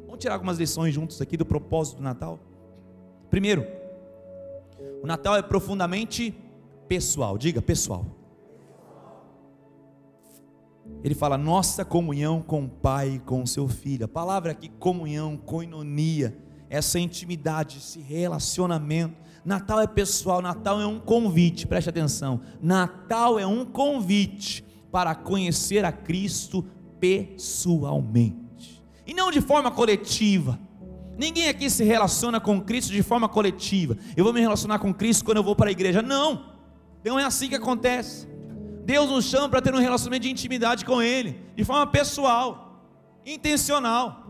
Vamos 0.07 0.19
tirar 0.19 0.35
algumas 0.35 0.59
lições 0.59 0.93
juntos 0.93 1.21
aqui 1.21 1.37
do 1.37 1.47
propósito 1.47 1.99
do 1.99 2.03
Natal? 2.03 2.41
Primeiro, 3.31 3.65
o 5.01 5.07
Natal 5.07 5.37
é 5.37 5.43
profundamente 5.43 6.35
pessoal. 6.89 7.39
Diga 7.39 7.63
pessoal. 7.63 8.22
Ele 11.03 11.15
fala 11.15 11.37
nossa 11.37 11.85
comunhão 11.85 12.41
com 12.41 12.65
o 12.65 12.69
Pai 12.69 13.15
e 13.15 13.19
com 13.19 13.43
o 13.43 13.47
seu 13.47 13.69
Filho. 13.69 14.05
A 14.05 14.09
palavra 14.09 14.53
aqui, 14.53 14.69
comunhão, 14.69 15.37
coinonia 15.37 16.37
essa 16.73 16.99
intimidade, 16.99 17.79
esse 17.79 18.01
relacionamento. 18.01 19.15
Natal 19.45 19.81
é 19.81 19.87
pessoal, 19.87 20.41
Natal 20.41 20.81
é 20.81 20.87
um 20.87 20.99
convite, 20.99 21.67
preste 21.67 21.91
atenção. 21.91 22.41
Natal 22.63 23.39
é 23.39 23.47
um 23.47 23.65
convite 23.65 24.65
para 24.91 25.15
conhecer 25.15 25.85
a 25.85 25.93
Cristo 25.93 26.65
pessoalmente 26.99 28.43
e 29.07 29.13
não 29.13 29.31
de 29.31 29.41
forma 29.41 29.71
coletiva. 29.71 30.59
Ninguém 31.19 31.49
aqui 31.49 31.69
se 31.69 31.85
relaciona 31.85 32.41
com 32.41 32.59
Cristo 32.61 32.91
de 32.91 33.03
forma 33.03 33.29
coletiva. 33.29 33.97
Eu 34.17 34.25
vou 34.25 34.33
me 34.33 34.41
relacionar 34.41 34.79
com 34.79 34.95
Cristo 34.95 35.25
quando 35.25 35.37
eu 35.37 35.45
vou 35.45 35.55
para 35.55 35.69
a 35.69 35.73
igreja. 35.73 36.01
Não, 36.01 36.47
não 37.05 37.19
é 37.19 37.25
assim 37.25 37.51
que 37.51 37.55
acontece. 37.55 38.27
Deus 38.85 39.09
nos 39.09 39.25
chama 39.25 39.49
para 39.49 39.63
ter 39.63 39.75
um 39.75 39.79
relacionamento 39.79 40.23
de 40.23 40.31
intimidade 40.31 40.85
com 40.85 41.01
Ele, 41.01 41.41
de 41.57 41.65
forma 41.65 41.87
pessoal, 41.87 42.83
intencional 43.25 44.23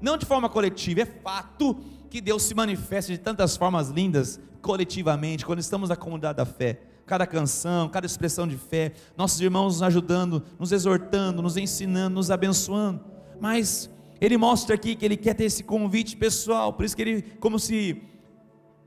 não 0.00 0.16
de 0.16 0.26
forma 0.26 0.48
coletiva, 0.48 1.00
é 1.00 1.06
fato 1.06 1.76
que 2.08 2.20
Deus 2.20 2.42
se 2.44 2.54
manifesta 2.54 3.12
de 3.12 3.18
tantas 3.18 3.56
formas 3.56 3.90
lindas 3.90 4.40
coletivamente, 4.62 5.44
quando 5.44 5.58
estamos 5.58 5.88
na 5.88 5.96
comunidade 5.96 6.36
da 6.36 6.46
fé. 6.46 6.80
Cada 7.06 7.26
canção, 7.26 7.88
cada 7.88 8.06
expressão 8.06 8.46
de 8.46 8.56
fé, 8.56 8.92
nossos 9.16 9.40
irmãos 9.40 9.74
nos 9.74 9.82
ajudando, 9.82 10.42
nos 10.58 10.72
exortando, 10.72 11.42
nos 11.42 11.56
ensinando, 11.56 12.16
nos 12.16 12.30
abençoando. 12.30 13.00
Mas 13.40 13.90
ele 14.20 14.36
mostra 14.36 14.74
aqui 14.74 14.94
que 14.94 15.04
ele 15.04 15.16
quer 15.16 15.34
ter 15.34 15.44
esse 15.44 15.62
convite 15.62 16.16
pessoal, 16.16 16.72
por 16.72 16.84
isso 16.84 16.94
que 16.94 17.02
ele, 17.02 17.22
como 17.40 17.58
se 17.58 18.02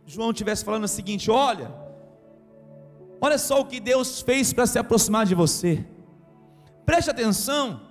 João 0.06 0.32
estivesse 0.32 0.64
falando 0.64 0.84
o 0.84 0.88
seguinte: 0.88 1.32
olha, 1.32 1.72
olha 3.22 3.38
só 3.38 3.62
o 3.62 3.66
que 3.66 3.80
Deus 3.80 4.22
fez 4.22 4.52
para 4.52 4.66
se 4.66 4.80
aproximar 4.80 5.26
de 5.26 5.36
você. 5.36 5.86
Preste 6.86 7.12
atenção. 7.12 7.82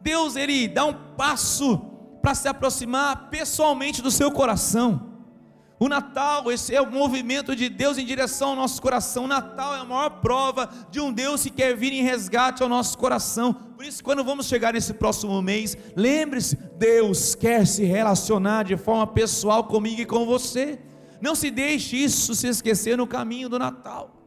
Deus 0.00 0.34
ele 0.34 0.66
dá 0.66 0.86
um 0.86 0.94
passo 1.16 1.78
para 2.22 2.34
se 2.34 2.48
aproximar 2.48 3.28
pessoalmente 3.30 4.02
do 4.02 4.10
seu 4.10 4.32
coração. 4.32 5.08
O 5.78 5.88
Natal, 5.88 6.52
esse 6.52 6.74
é 6.74 6.80
o 6.80 6.90
movimento 6.90 7.56
de 7.56 7.70
Deus 7.70 7.96
em 7.96 8.04
direção 8.04 8.50
ao 8.50 8.56
nosso 8.56 8.82
coração. 8.82 9.24
O 9.24 9.28
Natal 9.28 9.74
é 9.74 9.78
a 9.78 9.84
maior 9.84 10.10
prova 10.20 10.68
de 10.90 11.00
um 11.00 11.10
Deus 11.10 11.42
que 11.42 11.48
quer 11.48 11.74
vir 11.74 11.90
em 11.90 12.02
resgate 12.02 12.62
ao 12.62 12.68
nosso 12.68 12.98
coração. 12.98 13.54
Por 13.54 13.86
isso, 13.86 14.04
quando 14.04 14.22
vamos 14.22 14.46
chegar 14.46 14.74
nesse 14.74 14.92
próximo 14.92 15.40
mês, 15.40 15.74
lembre-se: 15.96 16.54
Deus 16.76 17.34
quer 17.34 17.66
se 17.66 17.82
relacionar 17.84 18.64
de 18.64 18.76
forma 18.76 19.06
pessoal 19.06 19.64
comigo 19.64 20.02
e 20.02 20.06
com 20.06 20.26
você. 20.26 20.78
Não 21.18 21.34
se 21.34 21.50
deixe 21.50 21.96
isso 21.96 22.34
se 22.34 22.46
esquecer 22.46 22.98
no 22.98 23.06
caminho 23.06 23.48
do 23.48 23.58
Natal. 23.58 24.19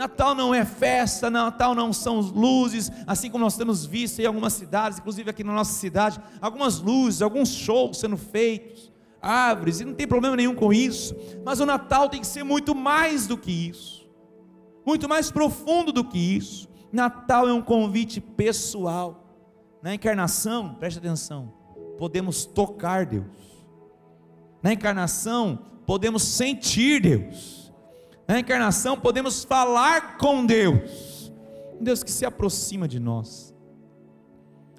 Natal 0.00 0.34
não 0.34 0.54
é 0.54 0.64
festa, 0.64 1.28
Natal 1.28 1.74
não 1.74 1.92
são 1.92 2.20
luzes, 2.20 2.90
assim 3.06 3.30
como 3.30 3.44
nós 3.44 3.58
temos 3.58 3.84
visto 3.84 4.18
em 4.18 4.24
algumas 4.24 4.54
cidades, 4.54 4.98
inclusive 4.98 5.28
aqui 5.28 5.44
na 5.44 5.52
nossa 5.52 5.74
cidade, 5.74 6.18
algumas 6.40 6.80
luzes, 6.80 7.20
alguns 7.20 7.50
shows 7.50 7.98
sendo 7.98 8.16
feitos, 8.16 8.90
árvores, 9.20 9.78
e 9.78 9.84
não 9.84 9.92
tem 9.92 10.08
problema 10.08 10.36
nenhum 10.36 10.54
com 10.54 10.72
isso, 10.72 11.14
mas 11.44 11.60
o 11.60 11.66
Natal 11.66 12.08
tem 12.08 12.18
que 12.18 12.26
ser 12.26 12.42
muito 12.42 12.74
mais 12.74 13.26
do 13.26 13.36
que 13.36 13.52
isso, 13.52 14.10
muito 14.86 15.06
mais 15.06 15.30
profundo 15.30 15.92
do 15.92 16.02
que 16.02 16.18
isso. 16.18 16.66
Natal 16.90 17.46
é 17.46 17.52
um 17.52 17.60
convite 17.60 18.22
pessoal. 18.22 19.22
Na 19.82 19.94
encarnação, 19.94 20.76
preste 20.76 20.96
atenção, 20.96 21.52
podemos 21.98 22.46
tocar 22.46 23.04
Deus. 23.04 23.26
Na 24.62 24.72
encarnação, 24.72 25.58
podemos 25.84 26.22
sentir 26.22 27.02
Deus 27.02 27.59
na 28.30 28.38
encarnação 28.38 28.96
podemos 28.96 29.42
falar 29.42 30.16
com 30.16 30.46
Deus, 30.46 31.32
um 31.80 31.82
Deus 31.82 32.04
que 32.04 32.12
se 32.12 32.24
aproxima 32.24 32.86
de 32.86 33.00
nós, 33.00 33.52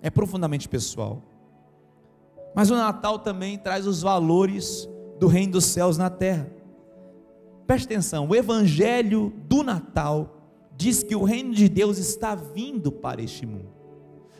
é 0.02 0.10
profundamente 0.10 0.70
pessoal. 0.70 1.22
Mas 2.56 2.72
o 2.72 2.76
Natal 2.76 3.20
também 3.20 3.58
traz 3.58 3.86
os 3.86 4.02
valores 4.02 4.88
do 5.20 5.28
reino 5.28 5.52
dos 5.52 5.66
céus 5.66 5.98
na 5.98 6.10
terra. 6.10 6.50
Preste 7.68 7.88
atenção, 7.88 8.26
o 8.26 8.34
evangelho 8.34 9.34
do 9.50 9.64
Natal 9.64 10.38
diz 10.78 11.04
que 11.04 11.14
o 11.16 11.26
reino 11.26 11.54
de 11.54 11.68
Deus 11.68 11.98
está 11.98 12.34
vindo 12.34 12.90
para 12.90 13.22
este 13.22 13.46
mundo. 13.46 13.81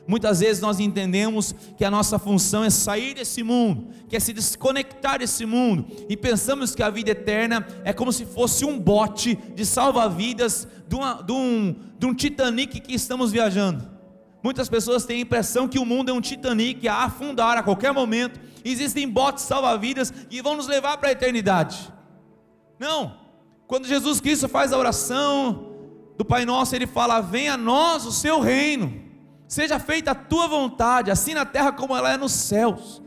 Muitas 0.08 0.40
vezes 0.40 0.62
nós 0.62 0.80
entendemos 0.80 1.54
que 1.78 1.86
a 1.86 1.92
nossa 1.92 2.18
função 2.18 2.64
é 2.64 2.70
sair 2.70 3.14
desse 3.14 3.44
mundo, 3.44 3.88
que 4.10 4.16
é 4.16 4.20
se 4.20 4.34
desconectar 4.34 5.20
desse 5.20 5.46
mundo, 5.46 5.86
e 6.10 6.18
pensamos 6.18 6.74
que 6.74 6.84
a 6.84 6.90
vida 6.90 7.12
eterna 7.12 7.66
é 7.84 7.94
como 7.94 8.12
se 8.12 8.26
fosse 8.26 8.66
um 8.66 8.80
bote 8.80 9.36
de 9.56 9.66
salva-vidas 9.66 10.68
de, 10.88 10.98
de, 11.26 11.32
um, 11.32 11.76
de 11.98 12.06
um 12.06 12.14
Titanic 12.14 12.80
que 12.80 12.94
estamos 12.96 13.32
viajando. 13.32 13.90
Muitas 14.44 14.68
pessoas 14.68 15.06
têm 15.06 15.18
a 15.18 15.22
impressão 15.22 15.68
que 15.68 15.78
o 15.78 15.86
mundo 15.86 16.10
é 16.10 16.14
um 16.14 16.22
Titanic 16.22 16.88
a 16.88 17.04
afundar 17.04 17.58
a 17.58 17.64
qualquer 17.64 17.94
momento. 17.94 18.40
Existem 18.66 19.08
botes 19.08 19.44
salva-vidas 19.44 20.12
que 20.12 20.42
vão 20.42 20.58
nos 20.58 20.68
levar 20.68 20.98
para 20.98 21.10
a 21.10 21.12
eternidade. 21.12 21.94
Não. 22.80 23.20
Quando 23.68 23.88
Jesus 23.88 24.20
Cristo 24.20 24.50
faz 24.50 24.74
a 24.74 24.78
oração 24.78 25.70
do 26.18 26.26
Pai 26.26 26.44
Nosso, 26.44 26.76
ele 26.76 26.88
fala: 26.88 27.22
Venha 27.22 27.54
a 27.54 27.58
nós 27.58 28.06
o 28.06 28.12
seu 28.12 28.40
reino, 28.40 29.11
seja 29.52 29.78
feita 29.80 30.12
a 30.12 30.16
tua 30.16 30.48
vontade, 30.48 31.12
assim 31.12 31.34
na 31.34 31.46
terra 31.46 31.74
como 31.74 31.94
ela 31.94 32.14
é 32.14 32.16
nos 32.16 32.32
céus. 32.32 33.02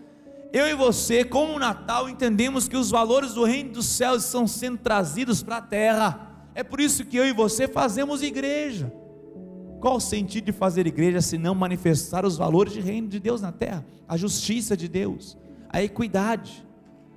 Eu 0.52 0.68
e 0.68 0.74
você, 0.74 1.24
como 1.24 1.54
o 1.54 1.58
Natal, 1.58 2.06
entendemos 2.06 2.68
que 2.68 2.76
os 2.76 2.90
valores 2.90 3.32
do 3.32 3.44
reino 3.44 3.72
dos 3.72 3.86
céus 3.86 4.26
estão 4.26 4.46
sendo 4.46 4.76
trazidos 4.76 5.42
para 5.42 5.56
a 5.56 5.62
terra. 5.62 6.44
É 6.54 6.62
por 6.62 6.82
isso 6.82 7.06
que 7.06 7.16
eu 7.16 7.24
e 7.24 7.32
você 7.32 7.66
fazemos 7.66 8.22
igreja. 8.22 8.92
Qual 9.80 9.96
o 9.96 10.00
sentido 10.00 10.44
de 10.44 10.52
fazer 10.52 10.86
igreja 10.86 11.22
se 11.22 11.38
não 11.38 11.54
manifestar 11.54 12.26
os 12.26 12.36
valores 12.36 12.74
de 12.74 12.80
reino 12.80 13.08
de 13.08 13.18
Deus 13.18 13.40
na 13.40 13.50
terra? 13.50 13.82
A 14.06 14.14
justiça 14.14 14.76
de 14.76 14.86
Deus, 14.86 15.38
a 15.70 15.82
equidade, 15.82 16.62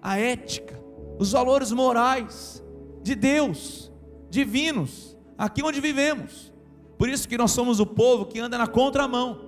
a 0.01 0.17
ética, 0.17 0.81
os 1.19 1.33
valores 1.33 1.73
morais 1.73 2.63
de 3.03 3.13
Deus, 3.13 3.91
divinos, 4.29 5.17
aqui 5.37 5.61
onde 5.61 5.81
vivemos. 5.81 6.55
Por 6.97 7.09
isso 7.09 7.27
que 7.27 7.37
nós 7.37 7.51
somos 7.51 7.79
o 7.79 7.85
povo 7.85 8.25
que 8.25 8.39
anda 8.39 8.57
na 8.57 8.67
contramão. 8.67 9.41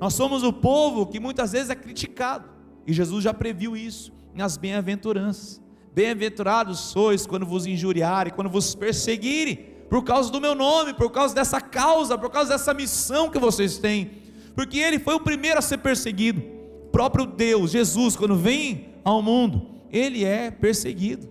Nós 0.00 0.14
somos 0.14 0.42
o 0.42 0.52
povo 0.52 1.06
que 1.06 1.20
muitas 1.20 1.52
vezes 1.52 1.70
é 1.70 1.74
criticado. 1.74 2.48
E 2.86 2.92
Jesus 2.92 3.24
já 3.24 3.32
previu 3.32 3.76
isso 3.76 4.12
nas 4.34 4.56
bem-aventuranças. 4.56 5.60
Bem-aventurados 5.94 6.78
sois 6.78 7.26
quando 7.26 7.46
vos 7.46 7.66
injuriarem, 7.66 8.32
quando 8.32 8.50
vos 8.50 8.74
perseguirem 8.74 9.76
por 9.88 10.02
causa 10.02 10.30
do 10.30 10.40
meu 10.40 10.54
nome, 10.54 10.92
por 10.92 11.10
causa 11.10 11.34
dessa 11.34 11.60
causa, 11.60 12.18
por 12.18 12.30
causa 12.30 12.50
dessa 12.50 12.74
missão 12.74 13.30
que 13.30 13.38
vocês 13.38 13.78
têm, 13.78 14.10
porque 14.54 14.78
ele 14.78 14.98
foi 14.98 15.14
o 15.14 15.20
primeiro 15.20 15.58
a 15.58 15.62
ser 15.62 15.78
perseguido. 15.78 16.42
O 16.86 16.90
próprio 16.90 17.26
Deus, 17.26 17.70
Jesus, 17.70 18.16
quando 18.16 18.36
vem 18.36 18.88
ao 19.04 19.22
mundo, 19.22 19.66
ele 19.90 20.24
é 20.24 20.50
perseguido, 20.50 21.28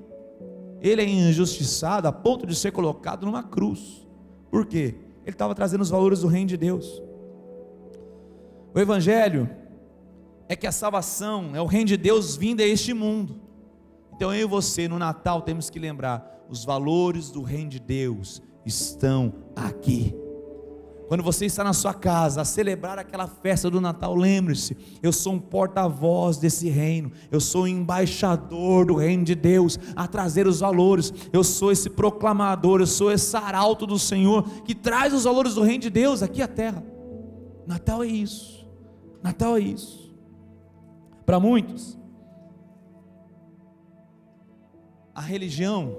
ele 0.82 1.02
é 1.02 1.06
injustiçado 1.06 2.08
a 2.08 2.12
ponto 2.12 2.46
de 2.46 2.56
ser 2.56 2.72
colocado 2.72 3.26
numa 3.26 3.44
cruz. 3.44 4.08
Por 4.50 4.66
quê? 4.66 4.96
Ele 5.26 5.34
estava 5.34 5.56
trazendo 5.56 5.82
os 5.82 5.90
valores 5.90 6.22
do 6.22 6.28
reino 6.28 6.48
de 6.48 6.56
Deus. 6.56 7.02
O 8.74 8.80
Evangelho 8.80 9.50
é 10.48 10.56
que 10.56 10.68
a 10.68 10.72
salvação 10.72 11.56
é 11.56 11.62
o 11.62 11.66
reino 11.66 11.88
de 11.88 11.98
Deus 11.98 12.38
vindo 12.38 12.62
a 12.62 12.66
este 12.66 12.94
mundo. 12.94 13.42
Então 14.14 14.34
eu 14.34 14.42
e 14.42 14.50
você 14.50 14.88
no 14.88 15.00
Natal 15.00 15.42
temos 15.42 15.70
que 15.70 15.80
lembrar 15.80 16.46
os 16.50 16.64
valores 16.64 17.32
do 17.32 17.42
reino 17.42 17.70
de 17.70 17.80
Deus 17.80 18.42
estão 18.66 19.34
aqui. 19.56 20.16
Quando 21.08 21.22
você 21.22 21.46
está 21.46 21.64
na 21.64 21.74
sua 21.74 21.94
casa 21.94 22.42
a 22.42 22.46
celebrar 22.46 22.98
aquela 22.98 23.28
festa 23.28 23.70
do 23.70 23.80
Natal, 23.80 24.16
lembre-se: 24.16 24.76
eu 25.04 25.12
sou 25.12 25.34
um 25.34 25.40
porta-voz 25.40 26.38
desse 26.38 26.68
reino, 26.68 27.12
eu 27.32 27.40
sou 27.40 27.64
um 27.64 27.68
embaixador 27.68 28.86
do 28.86 28.96
reino 28.96 29.24
de 29.24 29.36
Deus, 29.36 29.80
a 29.96 30.08
trazer 30.08 30.48
os 30.48 30.62
valores, 30.62 31.14
eu 31.32 31.44
sou 31.44 31.72
esse 31.72 31.90
proclamador, 31.90 32.80
eu 32.80 32.88
sou 32.88 33.12
esse 33.12 33.36
arauto 33.38 33.86
do 33.86 34.00
Senhor 34.00 34.44
que 34.64 34.74
traz 34.74 35.14
os 35.14 35.26
valores 35.26 35.54
do 35.54 35.62
reino 35.62 35.84
de 35.84 35.90
Deus 35.90 36.24
aqui 36.24 36.42
à 36.42 36.48
terra. 36.48 36.84
Natal 37.68 38.04
é 38.04 38.08
isso, 38.08 38.68
Natal 39.22 39.58
é 39.58 39.60
isso. 39.60 40.16
Para 41.24 41.40
muitos, 41.40 41.98
a 45.14 45.22
religião 45.22 45.96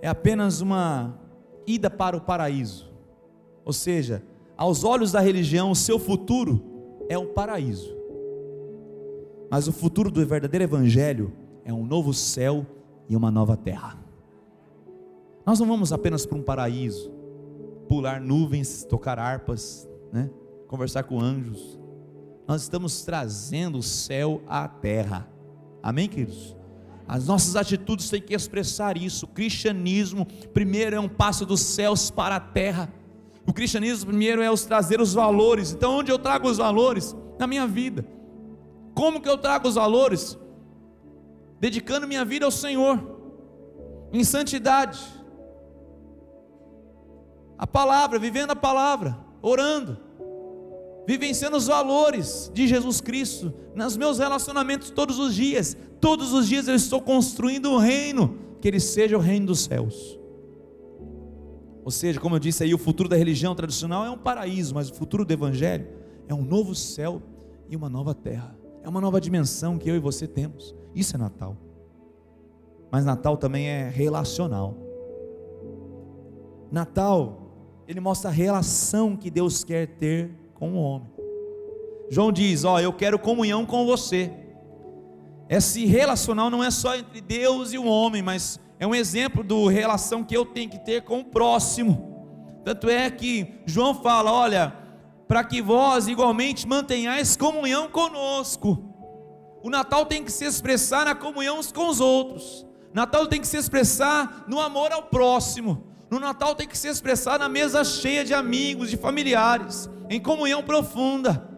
é 0.00 0.08
apenas 0.08 0.60
uma 0.60 1.18
ida 1.66 1.90
para 1.90 2.16
o 2.16 2.20
paraíso. 2.20 2.90
Ou 3.64 3.72
seja, 3.72 4.22
aos 4.58 4.82
olhos 4.82 5.12
da 5.12 5.20
religião, 5.20 5.70
o 5.70 5.76
seu 5.76 6.00
futuro 6.00 6.60
é 7.08 7.16
um 7.16 7.32
paraíso. 7.32 7.96
Mas 9.48 9.68
o 9.68 9.72
futuro 9.72 10.10
do 10.10 10.26
verdadeiro 10.26 10.64
evangelho 10.64 11.32
é 11.64 11.72
um 11.72 11.86
novo 11.86 12.12
céu 12.12 12.66
e 13.08 13.16
uma 13.16 13.30
nova 13.30 13.56
terra. 13.56 13.96
Nós 15.46 15.60
não 15.60 15.66
vamos 15.66 15.92
apenas 15.92 16.26
para 16.26 16.36
um 16.36 16.42
paraíso, 16.42 17.10
pular 17.88 18.20
nuvens, 18.20 18.84
tocar 18.84 19.18
harpas, 19.18 19.88
né? 20.12 20.28
conversar 20.66 21.04
com 21.04 21.20
anjos. 21.20 21.78
Nós 22.46 22.62
estamos 22.62 23.02
trazendo 23.02 23.78
o 23.78 23.82
céu 23.82 24.42
à 24.46 24.66
terra. 24.66 25.28
Amém, 25.82 26.08
queridos? 26.08 26.56
As 27.06 27.26
nossas 27.26 27.56
atitudes 27.56 28.10
têm 28.10 28.20
que 28.20 28.34
expressar 28.34 28.98
isso. 28.98 29.24
O 29.24 29.28
cristianismo, 29.28 30.26
primeiro, 30.52 30.96
é 30.96 31.00
um 31.00 31.08
passo 31.08 31.46
dos 31.46 31.60
céus 31.60 32.10
para 32.10 32.36
a 32.36 32.40
terra. 32.40 32.92
O 33.48 33.52
cristianismo, 33.52 34.10
primeiro, 34.10 34.42
é 34.42 34.50
os 34.50 34.64
trazer 34.64 35.00
os 35.00 35.14
valores. 35.14 35.72
Então, 35.72 35.96
onde 35.96 36.12
eu 36.12 36.18
trago 36.18 36.48
os 36.48 36.58
valores? 36.58 37.16
Na 37.38 37.46
minha 37.46 37.66
vida. 37.66 38.06
Como 38.94 39.20
que 39.20 39.28
eu 39.28 39.38
trago 39.38 39.66
os 39.66 39.76
valores? 39.76 40.38
Dedicando 41.58 42.06
minha 42.06 42.24
vida 42.24 42.44
ao 42.44 42.50
Senhor, 42.50 43.00
em 44.12 44.22
santidade. 44.22 45.00
A 47.56 47.66
palavra, 47.66 48.18
vivendo 48.18 48.50
a 48.50 48.56
palavra, 48.56 49.18
orando 49.40 50.08
vivenciando 51.08 51.56
os 51.56 51.68
valores 51.68 52.50
de 52.52 52.68
Jesus 52.68 53.00
Cristo 53.00 53.50
nos 53.74 53.96
meus 53.96 54.18
relacionamentos 54.18 54.90
todos 54.90 55.18
os 55.18 55.34
dias. 55.34 55.74
Todos 56.02 56.34
os 56.34 56.46
dias 56.46 56.68
eu 56.68 56.74
estou 56.74 57.00
construindo 57.00 57.70
um 57.70 57.78
reino, 57.78 58.38
que 58.60 58.68
ele 58.68 58.78
seja 58.78 59.16
o 59.16 59.20
reino 59.20 59.46
dos 59.46 59.60
céus. 59.60 60.18
Ou 61.88 61.90
seja, 61.90 62.20
como 62.20 62.36
eu 62.36 62.38
disse 62.38 62.62
aí, 62.62 62.74
o 62.74 62.76
futuro 62.76 63.08
da 63.08 63.16
religião 63.16 63.54
tradicional 63.54 64.04
é 64.04 64.10
um 64.10 64.18
paraíso, 64.18 64.74
mas 64.74 64.90
o 64.90 64.94
futuro 64.94 65.24
do 65.24 65.32
evangelho 65.32 65.88
é 66.28 66.34
um 66.34 66.42
novo 66.42 66.74
céu 66.74 67.22
e 67.66 67.74
uma 67.74 67.88
nova 67.88 68.12
terra. 68.12 68.54
É 68.82 68.88
uma 68.90 69.00
nova 69.00 69.18
dimensão 69.18 69.78
que 69.78 69.88
eu 69.88 69.96
e 69.96 69.98
você 69.98 70.26
temos. 70.28 70.74
Isso 70.94 71.16
é 71.16 71.18
Natal. 71.18 71.56
Mas 72.90 73.06
Natal 73.06 73.38
também 73.38 73.68
é 73.68 73.88
relacional. 73.88 74.76
Natal, 76.70 77.40
ele 77.88 78.00
mostra 78.00 78.28
a 78.28 78.34
relação 78.34 79.16
que 79.16 79.30
Deus 79.30 79.64
quer 79.64 79.86
ter 79.86 80.30
com 80.56 80.72
o 80.72 80.82
homem. 80.82 81.08
João 82.10 82.30
diz: 82.30 82.64
Ó, 82.64 82.78
eu 82.78 82.92
quero 82.92 83.18
comunhão 83.18 83.64
com 83.64 83.86
você. 83.86 84.30
Esse 85.48 85.86
relacional 85.86 86.50
não 86.50 86.62
é 86.62 86.70
só 86.70 86.94
entre 86.94 87.22
Deus 87.22 87.72
e 87.72 87.78
o 87.78 87.86
homem, 87.86 88.20
mas 88.20 88.60
é 88.78 88.86
um 88.86 88.94
exemplo 88.94 89.42
do 89.42 89.66
relação 89.66 90.22
que 90.22 90.36
eu 90.36 90.44
tenho 90.44 90.70
que 90.70 90.78
ter 90.78 91.02
com 91.02 91.20
o 91.20 91.24
próximo. 91.24 92.60
Tanto 92.64 92.88
é 92.88 93.10
que 93.10 93.60
João 93.66 93.94
fala: 93.94 94.32
olha, 94.32 94.74
para 95.26 95.44
que 95.44 95.60
vós 95.60 96.08
igualmente 96.08 96.66
mantenhais 96.66 97.36
comunhão 97.36 97.88
conosco. 97.88 98.84
O 99.62 99.70
Natal 99.70 100.06
tem 100.06 100.24
que 100.24 100.30
se 100.30 100.44
expressar 100.44 101.04
na 101.04 101.14
comunhão 101.14 101.58
uns 101.58 101.72
com 101.72 101.88
os 101.88 102.00
outros. 102.00 102.66
Natal 102.92 103.26
tem 103.26 103.40
que 103.40 103.46
se 103.46 103.56
expressar 103.56 104.44
no 104.48 104.60
amor 104.60 104.92
ao 104.92 105.04
próximo. 105.04 105.84
No 106.10 106.18
Natal 106.18 106.54
tem 106.54 106.66
que 106.66 106.76
se 106.76 106.88
expressar 106.88 107.38
na 107.38 107.48
mesa 107.48 107.84
cheia 107.84 108.24
de 108.24 108.32
amigos, 108.32 108.90
de 108.90 108.96
familiares 108.96 109.90
em 110.08 110.20
comunhão 110.20 110.62
profunda. 110.62 111.48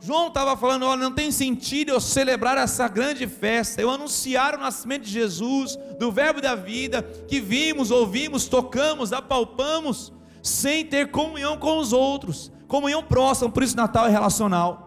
João 0.00 0.28
estava 0.28 0.56
falando: 0.56 0.84
olha, 0.84 1.02
não 1.02 1.12
tem 1.12 1.30
sentido 1.30 1.90
eu 1.90 2.00
celebrar 2.00 2.56
essa 2.58 2.86
grande 2.88 3.26
festa, 3.26 3.80
eu 3.80 3.90
anunciar 3.90 4.54
o 4.54 4.58
nascimento 4.58 5.02
de 5.02 5.10
Jesus, 5.10 5.76
do 5.98 6.12
Verbo 6.12 6.40
da 6.40 6.54
vida, 6.54 7.02
que 7.02 7.40
vimos, 7.40 7.90
ouvimos, 7.90 8.46
tocamos, 8.46 9.12
apalpamos, 9.12 10.12
sem 10.42 10.84
ter 10.84 11.10
comunhão 11.10 11.56
com 11.56 11.78
os 11.78 11.92
outros, 11.92 12.52
comunhão 12.68 13.02
próxima, 13.02 13.50
por 13.50 13.62
isso 13.62 13.76
Natal 13.76 14.06
é 14.06 14.10
relacional. 14.10 14.86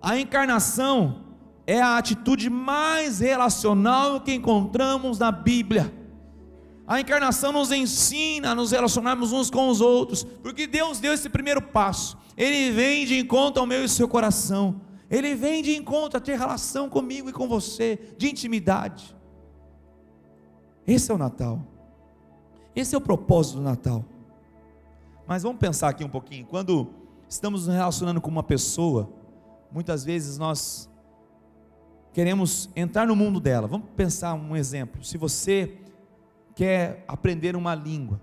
A 0.00 0.18
encarnação 0.18 1.24
é 1.66 1.80
a 1.80 1.96
atitude 1.96 2.50
mais 2.50 3.20
relacional 3.20 4.20
que 4.20 4.34
encontramos 4.34 5.18
na 5.18 5.32
Bíblia. 5.32 6.03
A 6.86 7.00
encarnação 7.00 7.52
nos 7.52 7.70
ensina 7.70 8.50
a 8.50 8.54
nos 8.54 8.70
relacionarmos 8.70 9.32
uns 9.32 9.50
com 9.50 9.68
os 9.68 9.80
outros, 9.80 10.22
porque 10.22 10.66
Deus 10.66 11.00
deu 11.00 11.12
esse 11.12 11.30
primeiro 11.30 11.62
passo. 11.62 12.18
Ele 12.36 12.70
vem 12.70 13.06
de 13.06 13.18
encontro 13.18 13.60
ao 13.60 13.66
meu 13.66 13.84
e 13.84 13.88
seu 13.88 14.06
coração. 14.06 14.80
Ele 15.10 15.34
vem 15.34 15.62
de 15.62 15.74
encontro 15.76 16.18
a 16.18 16.20
ter 16.20 16.38
relação 16.38 16.88
comigo 16.88 17.28
e 17.28 17.32
com 17.32 17.48
você, 17.48 17.98
de 18.18 18.28
intimidade. 18.28 19.16
Esse 20.86 21.10
é 21.10 21.14
o 21.14 21.18
Natal. 21.18 21.60
Esse 22.76 22.94
é 22.94 22.98
o 22.98 23.00
propósito 23.00 23.56
do 23.56 23.62
Natal. 23.62 24.04
Mas 25.26 25.42
vamos 25.42 25.58
pensar 25.58 25.88
aqui 25.88 26.04
um 26.04 26.08
pouquinho. 26.08 26.44
Quando 26.44 26.90
estamos 27.28 27.66
nos 27.66 27.74
relacionando 27.74 28.20
com 28.20 28.30
uma 28.30 28.42
pessoa, 28.42 29.10
muitas 29.72 30.04
vezes 30.04 30.36
nós 30.36 30.90
queremos 32.12 32.68
entrar 32.76 33.06
no 33.06 33.16
mundo 33.16 33.40
dela. 33.40 33.66
Vamos 33.66 33.88
pensar 33.96 34.34
um 34.34 34.54
exemplo. 34.54 35.02
Se 35.02 35.16
você 35.16 35.78
quer 36.54 37.04
aprender 37.08 37.56
uma 37.56 37.74
língua, 37.74 38.20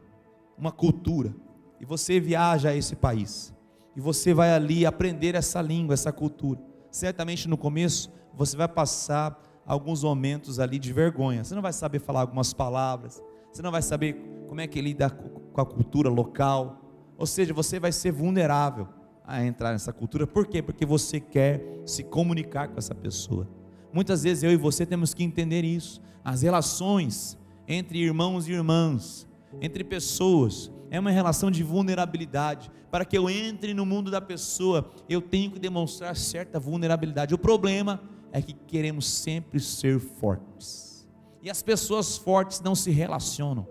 uma 0.57 0.71
cultura, 0.71 1.33
e 1.79 1.85
você 1.85 2.19
viaja 2.19 2.69
a 2.69 2.75
esse 2.75 2.95
país, 2.95 3.53
e 3.95 3.99
você 3.99 4.33
vai 4.33 4.51
ali 4.53 4.85
aprender 4.85 5.35
essa 5.35 5.61
língua, 5.61 5.93
essa 5.93 6.11
cultura, 6.11 6.59
certamente 6.89 7.47
no 7.47 7.57
começo 7.57 8.11
você 8.33 8.55
vai 8.55 8.67
passar 8.67 9.41
alguns 9.65 10.03
momentos 10.03 10.59
ali 10.59 10.79
de 10.79 10.91
vergonha. 10.91 11.43
Você 11.43 11.55
não 11.55 11.61
vai 11.61 11.73
saber 11.73 11.99
falar 11.99 12.21
algumas 12.21 12.53
palavras, 12.53 13.21
você 13.51 13.61
não 13.61 13.71
vai 13.71 13.81
saber 13.81 14.13
como 14.47 14.61
é 14.61 14.67
que 14.67 14.81
lida 14.81 15.09
com 15.09 15.61
a 15.61 15.65
cultura 15.65 16.09
local. 16.09 16.81
Ou 17.17 17.25
seja, 17.25 17.53
você 17.53 17.79
vai 17.79 17.91
ser 17.91 18.11
vulnerável 18.11 18.87
a 19.25 19.43
entrar 19.45 19.71
nessa 19.71 19.93
cultura. 19.93 20.25
Por 20.25 20.47
quê? 20.47 20.61
Porque 20.61 20.85
você 20.85 21.19
quer 21.19 21.63
se 21.85 22.03
comunicar 22.03 22.69
com 22.69 22.77
essa 22.77 22.95
pessoa. 22.95 23.47
Muitas 23.93 24.23
vezes 24.23 24.43
eu 24.43 24.51
e 24.51 24.57
você 24.57 24.85
temos 24.85 25.13
que 25.13 25.23
entender 25.23 25.63
isso. 25.63 26.01
As 26.23 26.41
relações 26.41 27.37
entre 27.67 27.99
irmãos 27.99 28.47
e 28.47 28.51
irmãs, 28.51 29.27
entre 29.61 29.83
pessoas, 29.83 30.71
é 30.89 30.99
uma 30.99 31.11
relação 31.11 31.49
de 31.49 31.63
vulnerabilidade. 31.63 32.69
Para 32.91 33.05
que 33.05 33.17
eu 33.17 33.29
entre 33.29 33.73
no 33.73 33.85
mundo 33.85 34.11
da 34.11 34.19
pessoa, 34.19 34.91
eu 35.07 35.21
tenho 35.21 35.51
que 35.51 35.59
demonstrar 35.59 36.15
certa 36.15 36.59
vulnerabilidade. 36.59 37.33
O 37.33 37.37
problema 37.37 38.01
é 38.31 38.41
que 38.41 38.53
queremos 38.53 39.07
sempre 39.07 39.59
ser 39.59 39.99
fortes. 39.99 41.07
E 41.41 41.49
as 41.49 41.63
pessoas 41.63 42.17
fortes 42.17 42.61
não 42.61 42.75
se 42.75 42.91
relacionam. 42.91 43.67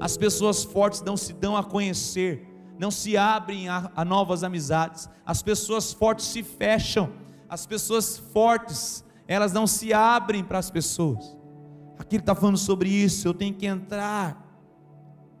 As 0.00 0.16
pessoas 0.16 0.64
fortes 0.64 1.02
não 1.02 1.16
se 1.16 1.34
dão 1.34 1.56
a 1.56 1.62
conhecer, 1.62 2.46
não 2.78 2.90
se 2.90 3.16
abrem 3.16 3.68
a, 3.68 3.90
a 3.94 4.04
novas 4.04 4.42
amizades. 4.42 5.08
As 5.24 5.42
pessoas 5.42 5.92
fortes 5.92 6.26
se 6.26 6.42
fecham. 6.42 7.12
As 7.48 7.66
pessoas 7.66 8.16
fortes, 8.16 9.04
elas 9.28 9.52
não 9.52 9.66
se 9.66 9.92
abrem 9.92 10.42
para 10.42 10.58
as 10.58 10.70
pessoas. 10.70 11.36
Aqui 12.02 12.16
ele 12.16 12.22
está 12.22 12.34
falando 12.34 12.58
sobre 12.58 12.88
isso. 12.88 13.28
Eu 13.28 13.32
tenho 13.32 13.54
que 13.54 13.64
entrar 13.64 14.44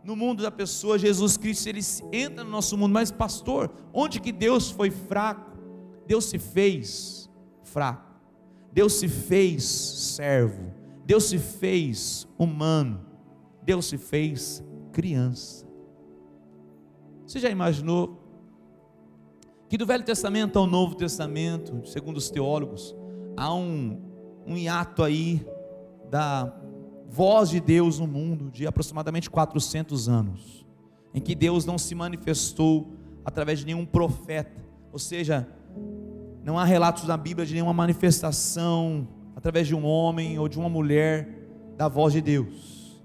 no 0.04 0.14
mundo 0.14 0.44
da 0.44 0.50
pessoa. 0.50 0.96
Jesus 0.96 1.36
Cristo, 1.36 1.66
ele 1.68 1.80
entra 2.12 2.44
no 2.44 2.50
nosso 2.50 2.78
mundo. 2.78 2.92
Mas, 2.92 3.10
pastor, 3.10 3.68
onde 3.92 4.20
que 4.20 4.30
Deus 4.30 4.70
foi 4.70 4.88
fraco? 4.88 5.58
Deus 6.06 6.26
se 6.26 6.38
fez 6.38 7.28
fraco. 7.64 8.12
Deus 8.72 8.94
se 8.94 9.08
fez 9.08 9.64
servo, 9.64 10.72
Deus 11.04 11.24
se 11.24 11.38
fez 11.38 12.26
humano, 12.38 13.04
Deus 13.62 13.84
se 13.86 13.98
fez 13.98 14.64
criança. 14.92 15.66
Você 17.26 17.38
já 17.38 17.50
imaginou 17.50 18.18
que 19.68 19.76
do 19.76 19.84
Velho 19.84 20.04
Testamento 20.04 20.58
ao 20.58 20.66
Novo 20.66 20.94
Testamento, 20.94 21.86
segundo 21.86 22.16
os 22.16 22.30
teólogos, 22.30 22.96
há 23.36 23.52
um, 23.54 24.00
um 24.46 24.56
hiato 24.56 25.02
aí 25.02 25.44
da 26.12 26.54
voz 27.08 27.48
de 27.48 27.58
Deus 27.58 27.98
no 27.98 28.06
mundo 28.06 28.50
de 28.50 28.66
aproximadamente 28.66 29.30
400 29.30 30.10
anos, 30.10 30.66
em 31.14 31.22
que 31.22 31.34
Deus 31.34 31.64
não 31.64 31.78
se 31.78 31.94
manifestou 31.94 32.92
através 33.24 33.60
de 33.60 33.64
nenhum 33.64 33.86
profeta, 33.86 34.62
ou 34.92 34.98
seja, 34.98 35.48
não 36.44 36.58
há 36.58 36.66
relatos 36.66 37.04
na 37.04 37.16
Bíblia 37.16 37.46
de 37.46 37.54
nenhuma 37.54 37.72
manifestação 37.72 39.08
através 39.34 39.66
de 39.66 39.74
um 39.74 39.86
homem 39.86 40.38
ou 40.38 40.48
de 40.48 40.58
uma 40.58 40.68
mulher 40.68 41.48
da 41.78 41.88
voz 41.88 42.12
de 42.12 42.20
Deus. 42.20 43.00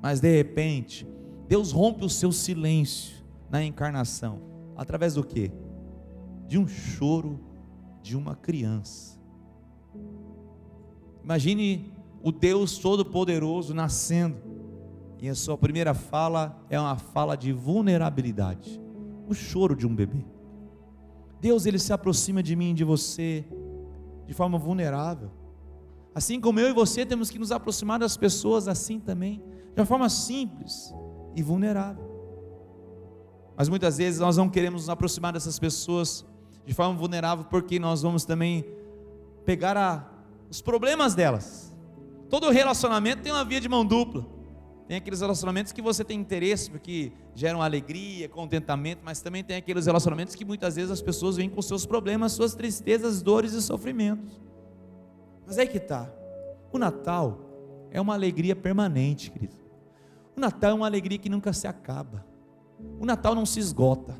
Mas 0.00 0.18
de 0.20 0.34
repente, 0.34 1.06
Deus 1.46 1.72
rompe 1.72 2.06
o 2.06 2.08
seu 2.08 2.32
silêncio 2.32 3.22
na 3.50 3.62
encarnação. 3.62 4.40
Através 4.74 5.12
do 5.12 5.22
que? 5.22 5.52
De 6.48 6.56
um 6.56 6.66
choro 6.66 7.38
de 8.02 8.16
uma 8.16 8.34
criança. 8.34 9.20
Imagine 11.22 11.95
o 12.26 12.32
Deus 12.32 12.76
Todo-Poderoso 12.78 13.72
nascendo. 13.72 14.36
E 15.20 15.28
a 15.28 15.34
sua 15.36 15.56
primeira 15.56 15.94
fala 15.94 16.60
é 16.68 16.78
uma 16.78 16.96
fala 16.96 17.36
de 17.36 17.52
vulnerabilidade. 17.52 18.80
O 19.28 19.32
choro 19.32 19.76
de 19.76 19.86
um 19.86 19.94
bebê. 19.94 20.26
Deus 21.40 21.66
ele 21.66 21.78
se 21.78 21.92
aproxima 21.92 22.42
de 22.42 22.56
mim 22.56 22.72
e 22.72 22.74
de 22.74 22.82
você 22.82 23.44
de 24.26 24.34
forma 24.34 24.58
vulnerável. 24.58 25.30
Assim 26.12 26.40
como 26.40 26.58
eu 26.58 26.68
e 26.68 26.72
você 26.72 27.06
temos 27.06 27.30
que 27.30 27.38
nos 27.38 27.52
aproximar 27.52 28.00
das 28.00 28.16
pessoas 28.16 28.66
assim 28.66 28.98
também, 28.98 29.40
de 29.72 29.80
uma 29.80 29.86
forma 29.86 30.08
simples 30.08 30.92
e 31.36 31.44
vulnerável. 31.44 32.10
Mas 33.56 33.68
muitas 33.68 33.98
vezes 33.98 34.18
nós 34.18 34.36
não 34.36 34.48
queremos 34.48 34.82
nos 34.82 34.90
aproximar 34.90 35.32
dessas 35.32 35.60
pessoas 35.60 36.26
de 36.66 36.74
forma 36.74 36.98
vulnerável 36.98 37.44
porque 37.44 37.78
nós 37.78 38.02
vamos 38.02 38.24
também 38.24 38.64
pegar 39.44 39.76
a, 39.76 40.04
os 40.50 40.60
problemas 40.60 41.14
delas. 41.14 41.65
Todo 42.28 42.50
relacionamento 42.50 43.22
tem 43.22 43.32
uma 43.32 43.44
via 43.44 43.60
de 43.60 43.68
mão 43.68 43.84
dupla. 43.84 44.26
Tem 44.86 44.96
aqueles 44.96 45.20
relacionamentos 45.20 45.72
que 45.72 45.82
você 45.82 46.04
tem 46.04 46.18
interesse, 46.18 46.70
porque 46.70 47.12
geram 47.34 47.60
alegria, 47.60 48.28
contentamento, 48.28 49.00
mas 49.04 49.20
também 49.20 49.42
tem 49.42 49.56
aqueles 49.56 49.86
relacionamentos 49.86 50.34
que 50.36 50.44
muitas 50.44 50.76
vezes 50.76 50.92
as 50.92 51.02
pessoas 51.02 51.36
vêm 51.36 51.50
com 51.50 51.60
seus 51.60 51.84
problemas, 51.84 52.32
suas 52.32 52.54
tristezas, 52.54 53.20
dores 53.20 53.52
e 53.52 53.60
sofrimentos. 53.60 54.40
Mas 55.44 55.58
é 55.58 55.66
que 55.66 55.78
está. 55.78 56.08
O 56.72 56.78
Natal 56.78 57.40
é 57.90 58.00
uma 58.00 58.14
alegria 58.14 58.54
permanente, 58.54 59.30
querido. 59.30 59.54
O 60.36 60.40
Natal 60.40 60.70
é 60.70 60.74
uma 60.74 60.86
alegria 60.86 61.18
que 61.18 61.28
nunca 61.28 61.52
se 61.52 61.66
acaba. 61.66 62.24
O 63.00 63.06
Natal 63.06 63.34
não 63.34 63.46
se 63.46 63.58
esgota. 63.58 64.14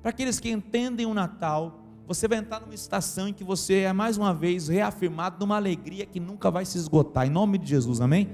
Para 0.00 0.10
aqueles 0.10 0.40
que 0.40 0.50
entendem 0.50 1.04
o 1.04 1.12
Natal, 1.12 1.85
você 2.06 2.28
vai 2.28 2.38
entrar 2.38 2.60
numa 2.60 2.74
estação 2.74 3.28
em 3.28 3.32
que 3.32 3.42
você 3.42 3.80
é 3.80 3.92
mais 3.92 4.16
uma 4.16 4.32
vez 4.32 4.68
reafirmado 4.68 5.38
numa 5.40 5.56
alegria 5.56 6.06
que 6.06 6.20
nunca 6.20 6.50
vai 6.50 6.64
se 6.64 6.78
esgotar. 6.78 7.26
Em 7.26 7.30
nome 7.30 7.58
de 7.58 7.68
Jesus, 7.68 8.00
amém? 8.00 8.28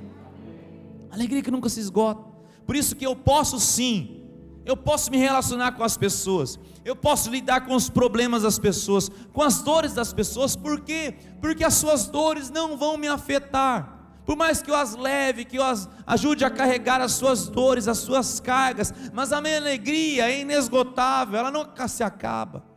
Alegria 1.11 1.43
que 1.43 1.51
nunca 1.51 1.69
se 1.71 1.81
esgota. 1.81 2.23
Por 2.67 2.77
isso 2.77 2.95
que 2.95 3.07
eu 3.07 3.17
posso 3.17 3.59
sim, 3.59 4.25
eu 4.65 4.77
posso 4.77 5.11
me 5.11 5.17
relacionar 5.17 5.73
com 5.73 5.83
as 5.83 5.97
pessoas, 5.97 6.59
eu 6.85 6.95
posso 6.95 7.31
lidar 7.31 7.63
com 7.63 7.75
os 7.75 7.89
problemas 7.89 8.43
das 8.43 8.59
pessoas, 8.59 9.11
com 9.33 9.43
as 9.43 9.63
dores 9.63 9.95
das 9.95 10.13
pessoas, 10.13 10.55
por 10.55 10.81
quê? 10.81 11.15
Porque 11.41 11.65
as 11.65 11.75
suas 11.75 12.07
dores 12.07 12.51
não 12.51 12.77
vão 12.77 12.99
me 12.99 13.09
afetar. 13.09 14.01
Por 14.25 14.37
mais 14.37 14.63
que 14.63 14.71
eu 14.71 14.77
as 14.77 14.95
leve, 14.95 15.45
que 15.45 15.57
eu 15.57 15.65
as 15.65 15.89
ajude 16.07 16.45
a 16.45 16.51
carregar 16.51 17.01
as 17.01 17.13
suas 17.13 17.49
dores, 17.49 17.89
as 17.89 17.99
suas 17.99 18.39
cargas, 18.39 18.95
mas 19.13 19.33
a 19.33 19.41
minha 19.41 19.57
alegria 19.57 20.31
é 20.31 20.41
inesgotável, 20.41 21.41
ela 21.41 21.51
nunca 21.51 21.89
se 21.89 22.05
acaba. 22.05 22.72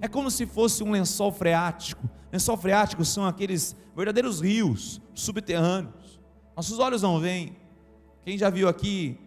É 0.00 0.08
como 0.08 0.30
se 0.30 0.46
fosse 0.46 0.82
um 0.82 0.90
lençol 0.90 1.32
freático. 1.32 2.08
Lençol 2.32 2.56
freático 2.56 3.04
são 3.04 3.26
aqueles 3.26 3.76
verdadeiros 3.94 4.40
rios 4.40 5.00
subterrâneos. 5.14 6.20
Nossos 6.56 6.78
olhos 6.78 7.02
não 7.02 7.18
veem, 7.18 7.56
quem 8.22 8.36
já 8.38 8.50
viu 8.50 8.68
aqui 8.68 9.18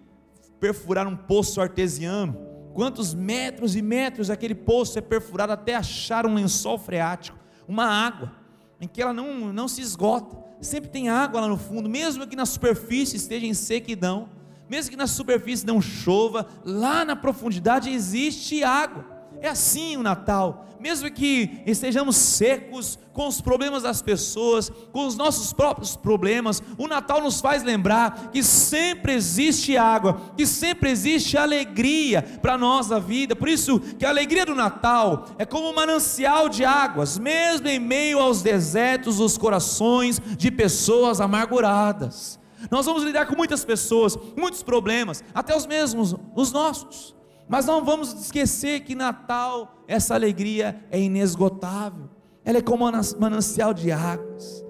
perfurar 0.60 1.08
um 1.08 1.16
poço 1.16 1.60
artesiano? 1.60 2.38
Quantos 2.74 3.14
metros 3.14 3.76
e 3.76 3.82
metros 3.82 4.30
aquele 4.30 4.56
poço 4.56 4.98
é 4.98 5.02
perfurado 5.02 5.54
até 5.54 5.76
achar 5.76 6.26
um 6.26 6.34
lençol 6.34 6.78
freático, 6.78 7.38
uma 7.68 7.86
água, 7.86 8.34
em 8.82 8.88
que 8.88 9.02
ela 9.02 9.14
não, 9.14 9.54
não 9.54 9.68
se 9.68 9.82
esgota, 9.82 10.38
sempre 10.62 10.90
tem 10.90 11.10
água 11.10 11.42
lá 11.42 11.48
no 11.48 11.58
fundo, 11.58 11.90
mesmo 11.90 12.28
que 12.28 12.36
na 12.36 12.46
superfície 12.46 13.16
esteja 13.16 13.46
em 13.46 13.54
sequidão, 13.54 14.30
mesmo 14.70 14.92
que 14.92 14.98
na 14.98 15.08
superfície 15.08 15.66
não 15.66 15.82
chova, 15.82 16.48
lá 16.66 17.06
na 17.06 17.16
profundidade 17.16 17.90
existe 17.90 18.64
água. 18.64 19.15
É 19.42 19.50
assim 19.50 19.98
o 19.98 20.04
Natal, 20.04 20.66
mesmo 20.80 21.10
que 21.10 21.62
estejamos 21.66 22.16
secos 22.16 23.00
com 23.12 23.28
os 23.28 23.42
problemas 23.42 23.84
das 23.84 24.02
pessoas, 24.02 24.70
com 24.92 25.08
os 25.08 25.16
nossos 25.16 25.52
próprios 25.52 25.96
problemas, 25.96 26.62
o 26.78 26.88
Natal 26.88 27.22
nos 27.22 27.42
faz 27.42 27.64
lembrar 27.64 28.30
que 28.32 28.44
sempre 28.44 29.14
existe 29.14 29.78
água, 29.78 30.22
que 30.38 30.46
sempre 30.46 30.92
existe 30.92 31.38
alegria 31.38 32.22
para 32.42 32.54
a 32.54 32.58
nossa 32.58 33.00
vida. 33.00 33.36
Por 33.36 33.50
isso 33.50 33.80
que 33.80 34.06
a 34.06 34.10
alegria 34.10 34.46
do 34.46 34.54
Natal 34.54 35.28
é 35.40 35.46
como 35.46 35.70
um 35.70 35.74
manancial 35.74 36.50
de 36.50 36.64
águas, 36.64 37.18
mesmo 37.18 37.68
em 37.68 37.80
meio 37.80 38.20
aos 38.20 38.42
desertos 38.42 39.18
dos 39.18 39.38
corações 39.38 40.22
de 40.38 40.52
pessoas 40.52 41.20
amarguradas. 41.20 42.40
Nós 42.70 42.86
vamos 42.86 43.04
lidar 43.04 43.26
com 43.26 43.36
muitas 43.36 43.64
pessoas, 43.64 44.18
muitos 44.36 44.62
problemas, 44.62 45.24
até 45.34 45.56
os 45.56 45.66
mesmos, 45.66 46.16
os 46.36 46.52
nossos. 46.52 47.16
Mas 47.48 47.66
não 47.66 47.84
vamos 47.86 48.14
esquecer 48.14 48.82
que 48.82 48.96
Natal, 48.96 49.84
essa 49.88 50.16
alegria 50.16 50.84
é 50.90 51.00
inesgotável. 51.00 52.10
Ela 52.44 52.60
é 52.60 52.62
como 52.62 52.88
um 52.88 52.92
manancial 53.20 53.74
de 53.74 53.92
águas 53.92 54.64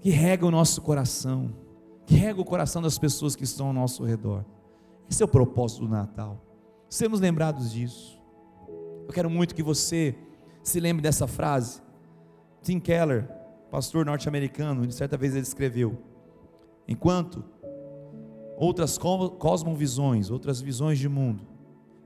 que 0.00 0.10
rega 0.10 0.44
o 0.44 0.50
nosso 0.50 0.82
coração, 0.82 1.54
que 2.04 2.14
rega 2.14 2.40
o 2.40 2.44
coração 2.44 2.82
das 2.82 2.98
pessoas 2.98 3.36
que 3.36 3.44
estão 3.44 3.68
ao 3.68 3.72
nosso 3.72 4.04
redor. 4.04 4.44
Esse 5.08 5.22
é 5.22 5.26
o 5.26 5.28
propósito 5.28 5.82
do 5.82 5.88
Natal. 5.88 6.40
Sermos 6.88 7.20
lembrados 7.20 7.72
disso. 7.72 8.20
Eu 9.06 9.12
quero 9.12 9.30
muito 9.30 9.54
que 9.54 9.62
você 9.62 10.16
se 10.62 10.80
lembre 10.80 11.02
dessa 11.02 11.26
frase. 11.26 11.80
Tim 12.62 12.80
Keller, 12.80 13.28
pastor 13.70 14.04
norte-americano, 14.04 14.90
certa 14.90 15.16
vez 15.16 15.34
ele 15.34 15.42
escreveu: 15.42 15.98
Enquanto 16.86 17.44
outras 18.62 18.96
cosmovisões, 18.96 20.30
outras 20.30 20.60
visões 20.60 20.96
de 20.96 21.08
mundo, 21.08 21.42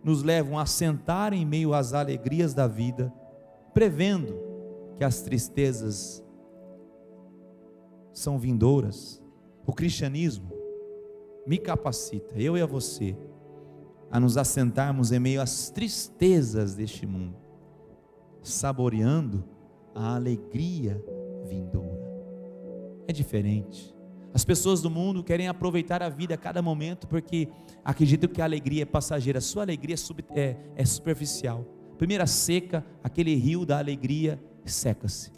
nos 0.03 0.23
levam 0.23 0.59
a 0.59 0.65
sentar 0.65 1.35
em 1.35 1.45
meio 1.45 1.75
às 1.75 1.93
alegrias 1.93 2.55
da 2.55 2.67
vida, 2.67 3.13
prevendo 3.75 4.35
que 4.97 5.05
as 5.05 5.21
tristezas 5.21 6.25
são 8.11 8.39
vindouras, 8.39 9.23
o 9.67 9.73
cristianismo 9.73 10.51
me 11.47 11.59
capacita, 11.59 12.41
eu 12.41 12.57
e 12.57 12.63
a 12.63 12.67
você, 12.67 13.15
a 14.11 14.19
nos 14.19 14.39
assentarmos 14.39 15.13
em 15.13 15.19
meio 15.19 15.43
às 15.43 15.69
tristezas 15.69 16.75
deste 16.75 17.07
mundo, 17.07 17.37
saboreando 18.43 19.45
a 19.95 20.15
alegria 20.15 21.05
vindoura. 21.47 22.07
É 23.07 23.13
diferente. 23.13 23.96
As 24.37 24.45
pessoas 24.45 24.83
do 24.83 24.91
mundo 24.91 25.25
querem 25.25 25.49
aproveitar 25.49 26.03
a 26.03 26.11
vida 26.11 26.35
a 26.35 26.37
cada 26.37 26.61
momento 26.61 27.07
porque 27.07 27.49
acreditam 27.83 28.29
que 28.29 28.43
a 28.43 28.45
alegria 28.45 28.83
é 28.83 28.85
passageira. 28.85 29.39
A 29.39 29.41
sua 29.41 29.63
alegria 29.63 29.97
é, 30.35 30.39
é, 30.39 30.57
é 30.77 30.85
superficial. 30.85 31.65
Primeira 31.97 32.27
seca, 32.27 32.85
aquele 33.03 33.35
rio 33.35 33.65
da 33.65 33.79
alegria 33.79 34.39
seca-se. 34.63 35.33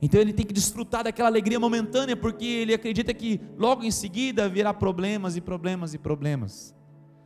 Então 0.00 0.20
ele 0.20 0.32
tem 0.32 0.46
que 0.46 0.52
desfrutar 0.52 1.02
daquela 1.02 1.28
alegria 1.28 1.58
momentânea, 1.58 2.16
porque 2.16 2.46
ele 2.46 2.74
acredita 2.74 3.12
que 3.12 3.40
logo 3.58 3.82
em 3.82 3.90
seguida 3.90 4.48
virá 4.48 4.72
problemas 4.72 5.36
e 5.36 5.40
problemas 5.40 5.92
e 5.92 5.98
problemas. 5.98 6.72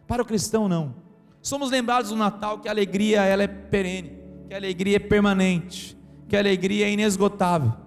Para 0.07 0.23
o 0.23 0.25
cristão, 0.25 0.67
não. 0.67 0.95
Somos 1.43 1.71
lembrados 1.71 2.11
no 2.11 2.17
Natal 2.17 2.59
que 2.59 2.69
a 2.69 2.71
alegria 2.71 3.21
ela 3.25 3.43
é 3.43 3.49
perene, 3.49 4.19
que 4.49 4.55
a 4.55 4.57
alegria 4.57 4.97
é 4.97 5.01
permanente, 5.01 5.95
que 6.27 6.35
a 6.35 6.39
alegria 6.39 6.87
é 6.87 6.91
inesgotável. 6.91 7.84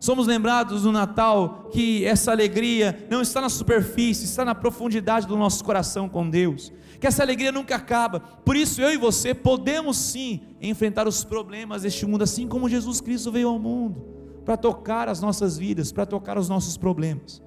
Somos 0.00 0.26
lembrados 0.26 0.84
no 0.84 0.92
Natal 0.92 1.68
que 1.72 2.04
essa 2.04 2.30
alegria 2.30 3.06
não 3.10 3.20
está 3.20 3.40
na 3.40 3.48
superfície, 3.48 4.24
está 4.24 4.44
na 4.44 4.54
profundidade 4.54 5.26
do 5.26 5.36
nosso 5.36 5.64
coração 5.64 6.08
com 6.08 6.28
Deus. 6.28 6.72
Que 7.00 7.06
essa 7.06 7.22
alegria 7.22 7.50
nunca 7.50 7.76
acaba. 7.76 8.20
Por 8.20 8.56
isso 8.56 8.80
eu 8.80 8.92
e 8.92 8.96
você 8.96 9.34
podemos 9.34 9.96
sim 9.96 10.40
enfrentar 10.60 11.08
os 11.08 11.24
problemas 11.24 11.82
deste 11.82 12.06
mundo 12.06 12.22
assim 12.22 12.46
como 12.46 12.68
Jesus 12.68 13.00
Cristo 13.00 13.32
veio 13.32 13.48
ao 13.48 13.58
mundo, 13.58 14.04
para 14.44 14.56
tocar 14.56 15.08
as 15.08 15.20
nossas 15.20 15.58
vidas, 15.58 15.90
para 15.90 16.06
tocar 16.06 16.38
os 16.38 16.48
nossos 16.48 16.76
problemas. 16.76 17.42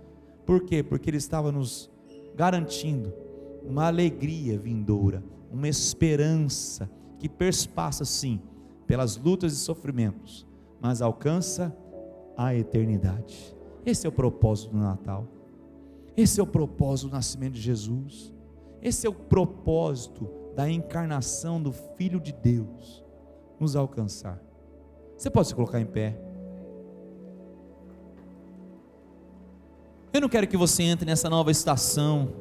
Por 0.45 0.65
quê? 0.65 0.83
Porque 0.83 1.09
ele 1.09 1.17
estava 1.17 1.51
nos 1.51 1.89
garantindo 2.35 3.13
uma 3.63 3.87
alegria 3.87 4.57
vindoura, 4.57 5.23
uma 5.51 5.67
esperança 5.67 6.89
que 7.19 7.29
perspassa 7.29 8.03
sim 8.03 8.41
pelas 8.87 9.15
lutas 9.15 9.53
e 9.53 9.57
sofrimentos, 9.57 10.45
mas 10.81 11.01
alcança 11.01 11.75
a 12.37 12.55
eternidade. 12.55 13.55
Esse 13.85 14.05
é 14.05 14.09
o 14.09 14.11
propósito 14.11 14.71
do 14.71 14.77
Natal. 14.77 15.27
Esse 16.15 16.39
é 16.39 16.43
o 16.43 16.47
propósito 16.47 17.09
do 17.09 17.13
nascimento 17.13 17.53
de 17.53 17.61
Jesus. 17.61 18.33
Esse 18.81 19.07
é 19.07 19.09
o 19.09 19.13
propósito 19.13 20.29
da 20.55 20.69
encarnação 20.69 21.61
do 21.61 21.71
Filho 21.71 22.19
de 22.19 22.31
Deus 22.31 23.03
nos 23.59 23.75
alcançar. 23.75 24.41
Você 25.17 25.29
pode 25.29 25.47
se 25.47 25.55
colocar 25.55 25.79
em 25.79 25.85
pé. 25.85 26.19
Eu 30.13 30.19
não 30.19 30.27
quero 30.27 30.47
que 30.47 30.57
você 30.57 30.83
entre 30.83 31.05
nessa 31.05 31.29
nova 31.29 31.51
estação 31.51 32.33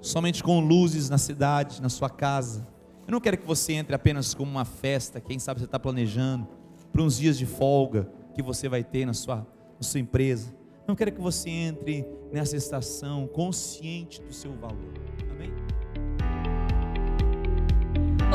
somente 0.00 0.42
com 0.42 0.60
luzes 0.60 1.08
na 1.08 1.18
cidade, 1.18 1.80
na 1.80 1.88
sua 1.88 2.10
casa. 2.10 2.66
Eu 3.06 3.12
não 3.12 3.20
quero 3.20 3.38
que 3.38 3.46
você 3.46 3.74
entre 3.74 3.94
apenas 3.94 4.34
como 4.34 4.50
uma 4.50 4.64
festa, 4.64 5.20
quem 5.20 5.38
sabe 5.38 5.60
você 5.60 5.66
está 5.66 5.78
planejando, 5.78 6.48
para 6.92 7.02
uns 7.02 7.18
dias 7.18 7.38
de 7.38 7.46
folga 7.46 8.10
que 8.34 8.42
você 8.42 8.68
vai 8.68 8.82
ter 8.82 9.06
na 9.06 9.14
sua, 9.14 9.36
na 9.36 9.82
sua 9.82 10.00
empresa. 10.00 10.52
Não 10.86 10.94
quero 10.94 11.12
que 11.12 11.20
você 11.20 11.48
entre 11.48 12.06
nessa 12.32 12.56
estação 12.56 13.26
consciente 13.26 14.20
do 14.20 14.32
seu 14.32 14.52
valor. 14.52 14.92
Amém? 15.30 15.52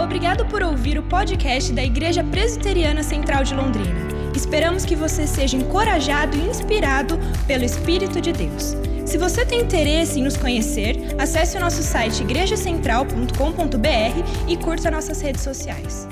Obrigado 0.01 0.45
por 0.47 0.63
ouvir 0.63 0.97
o 0.97 1.03
podcast 1.03 1.73
da 1.73 1.83
Igreja 1.83 2.23
Presbiteriana 2.23 3.03
Central 3.03 3.43
de 3.43 3.53
Londrina. 3.53 4.07
Esperamos 4.35 4.85
que 4.85 4.95
você 4.95 5.27
seja 5.27 5.57
encorajado 5.57 6.37
e 6.37 6.47
inspirado 6.47 7.19
pelo 7.45 7.65
Espírito 7.65 8.21
de 8.21 8.31
Deus. 8.31 8.75
Se 9.05 9.17
você 9.17 9.45
tem 9.45 9.61
interesse 9.61 10.19
em 10.19 10.23
nos 10.23 10.37
conhecer, 10.37 11.15
acesse 11.19 11.57
o 11.57 11.59
nosso 11.59 11.81
site 11.81 12.21
igrejacentral.com.br 12.21 14.47
e 14.47 14.57
curta 14.57 14.91
nossas 14.91 15.19
redes 15.19 15.41
sociais. 15.41 16.07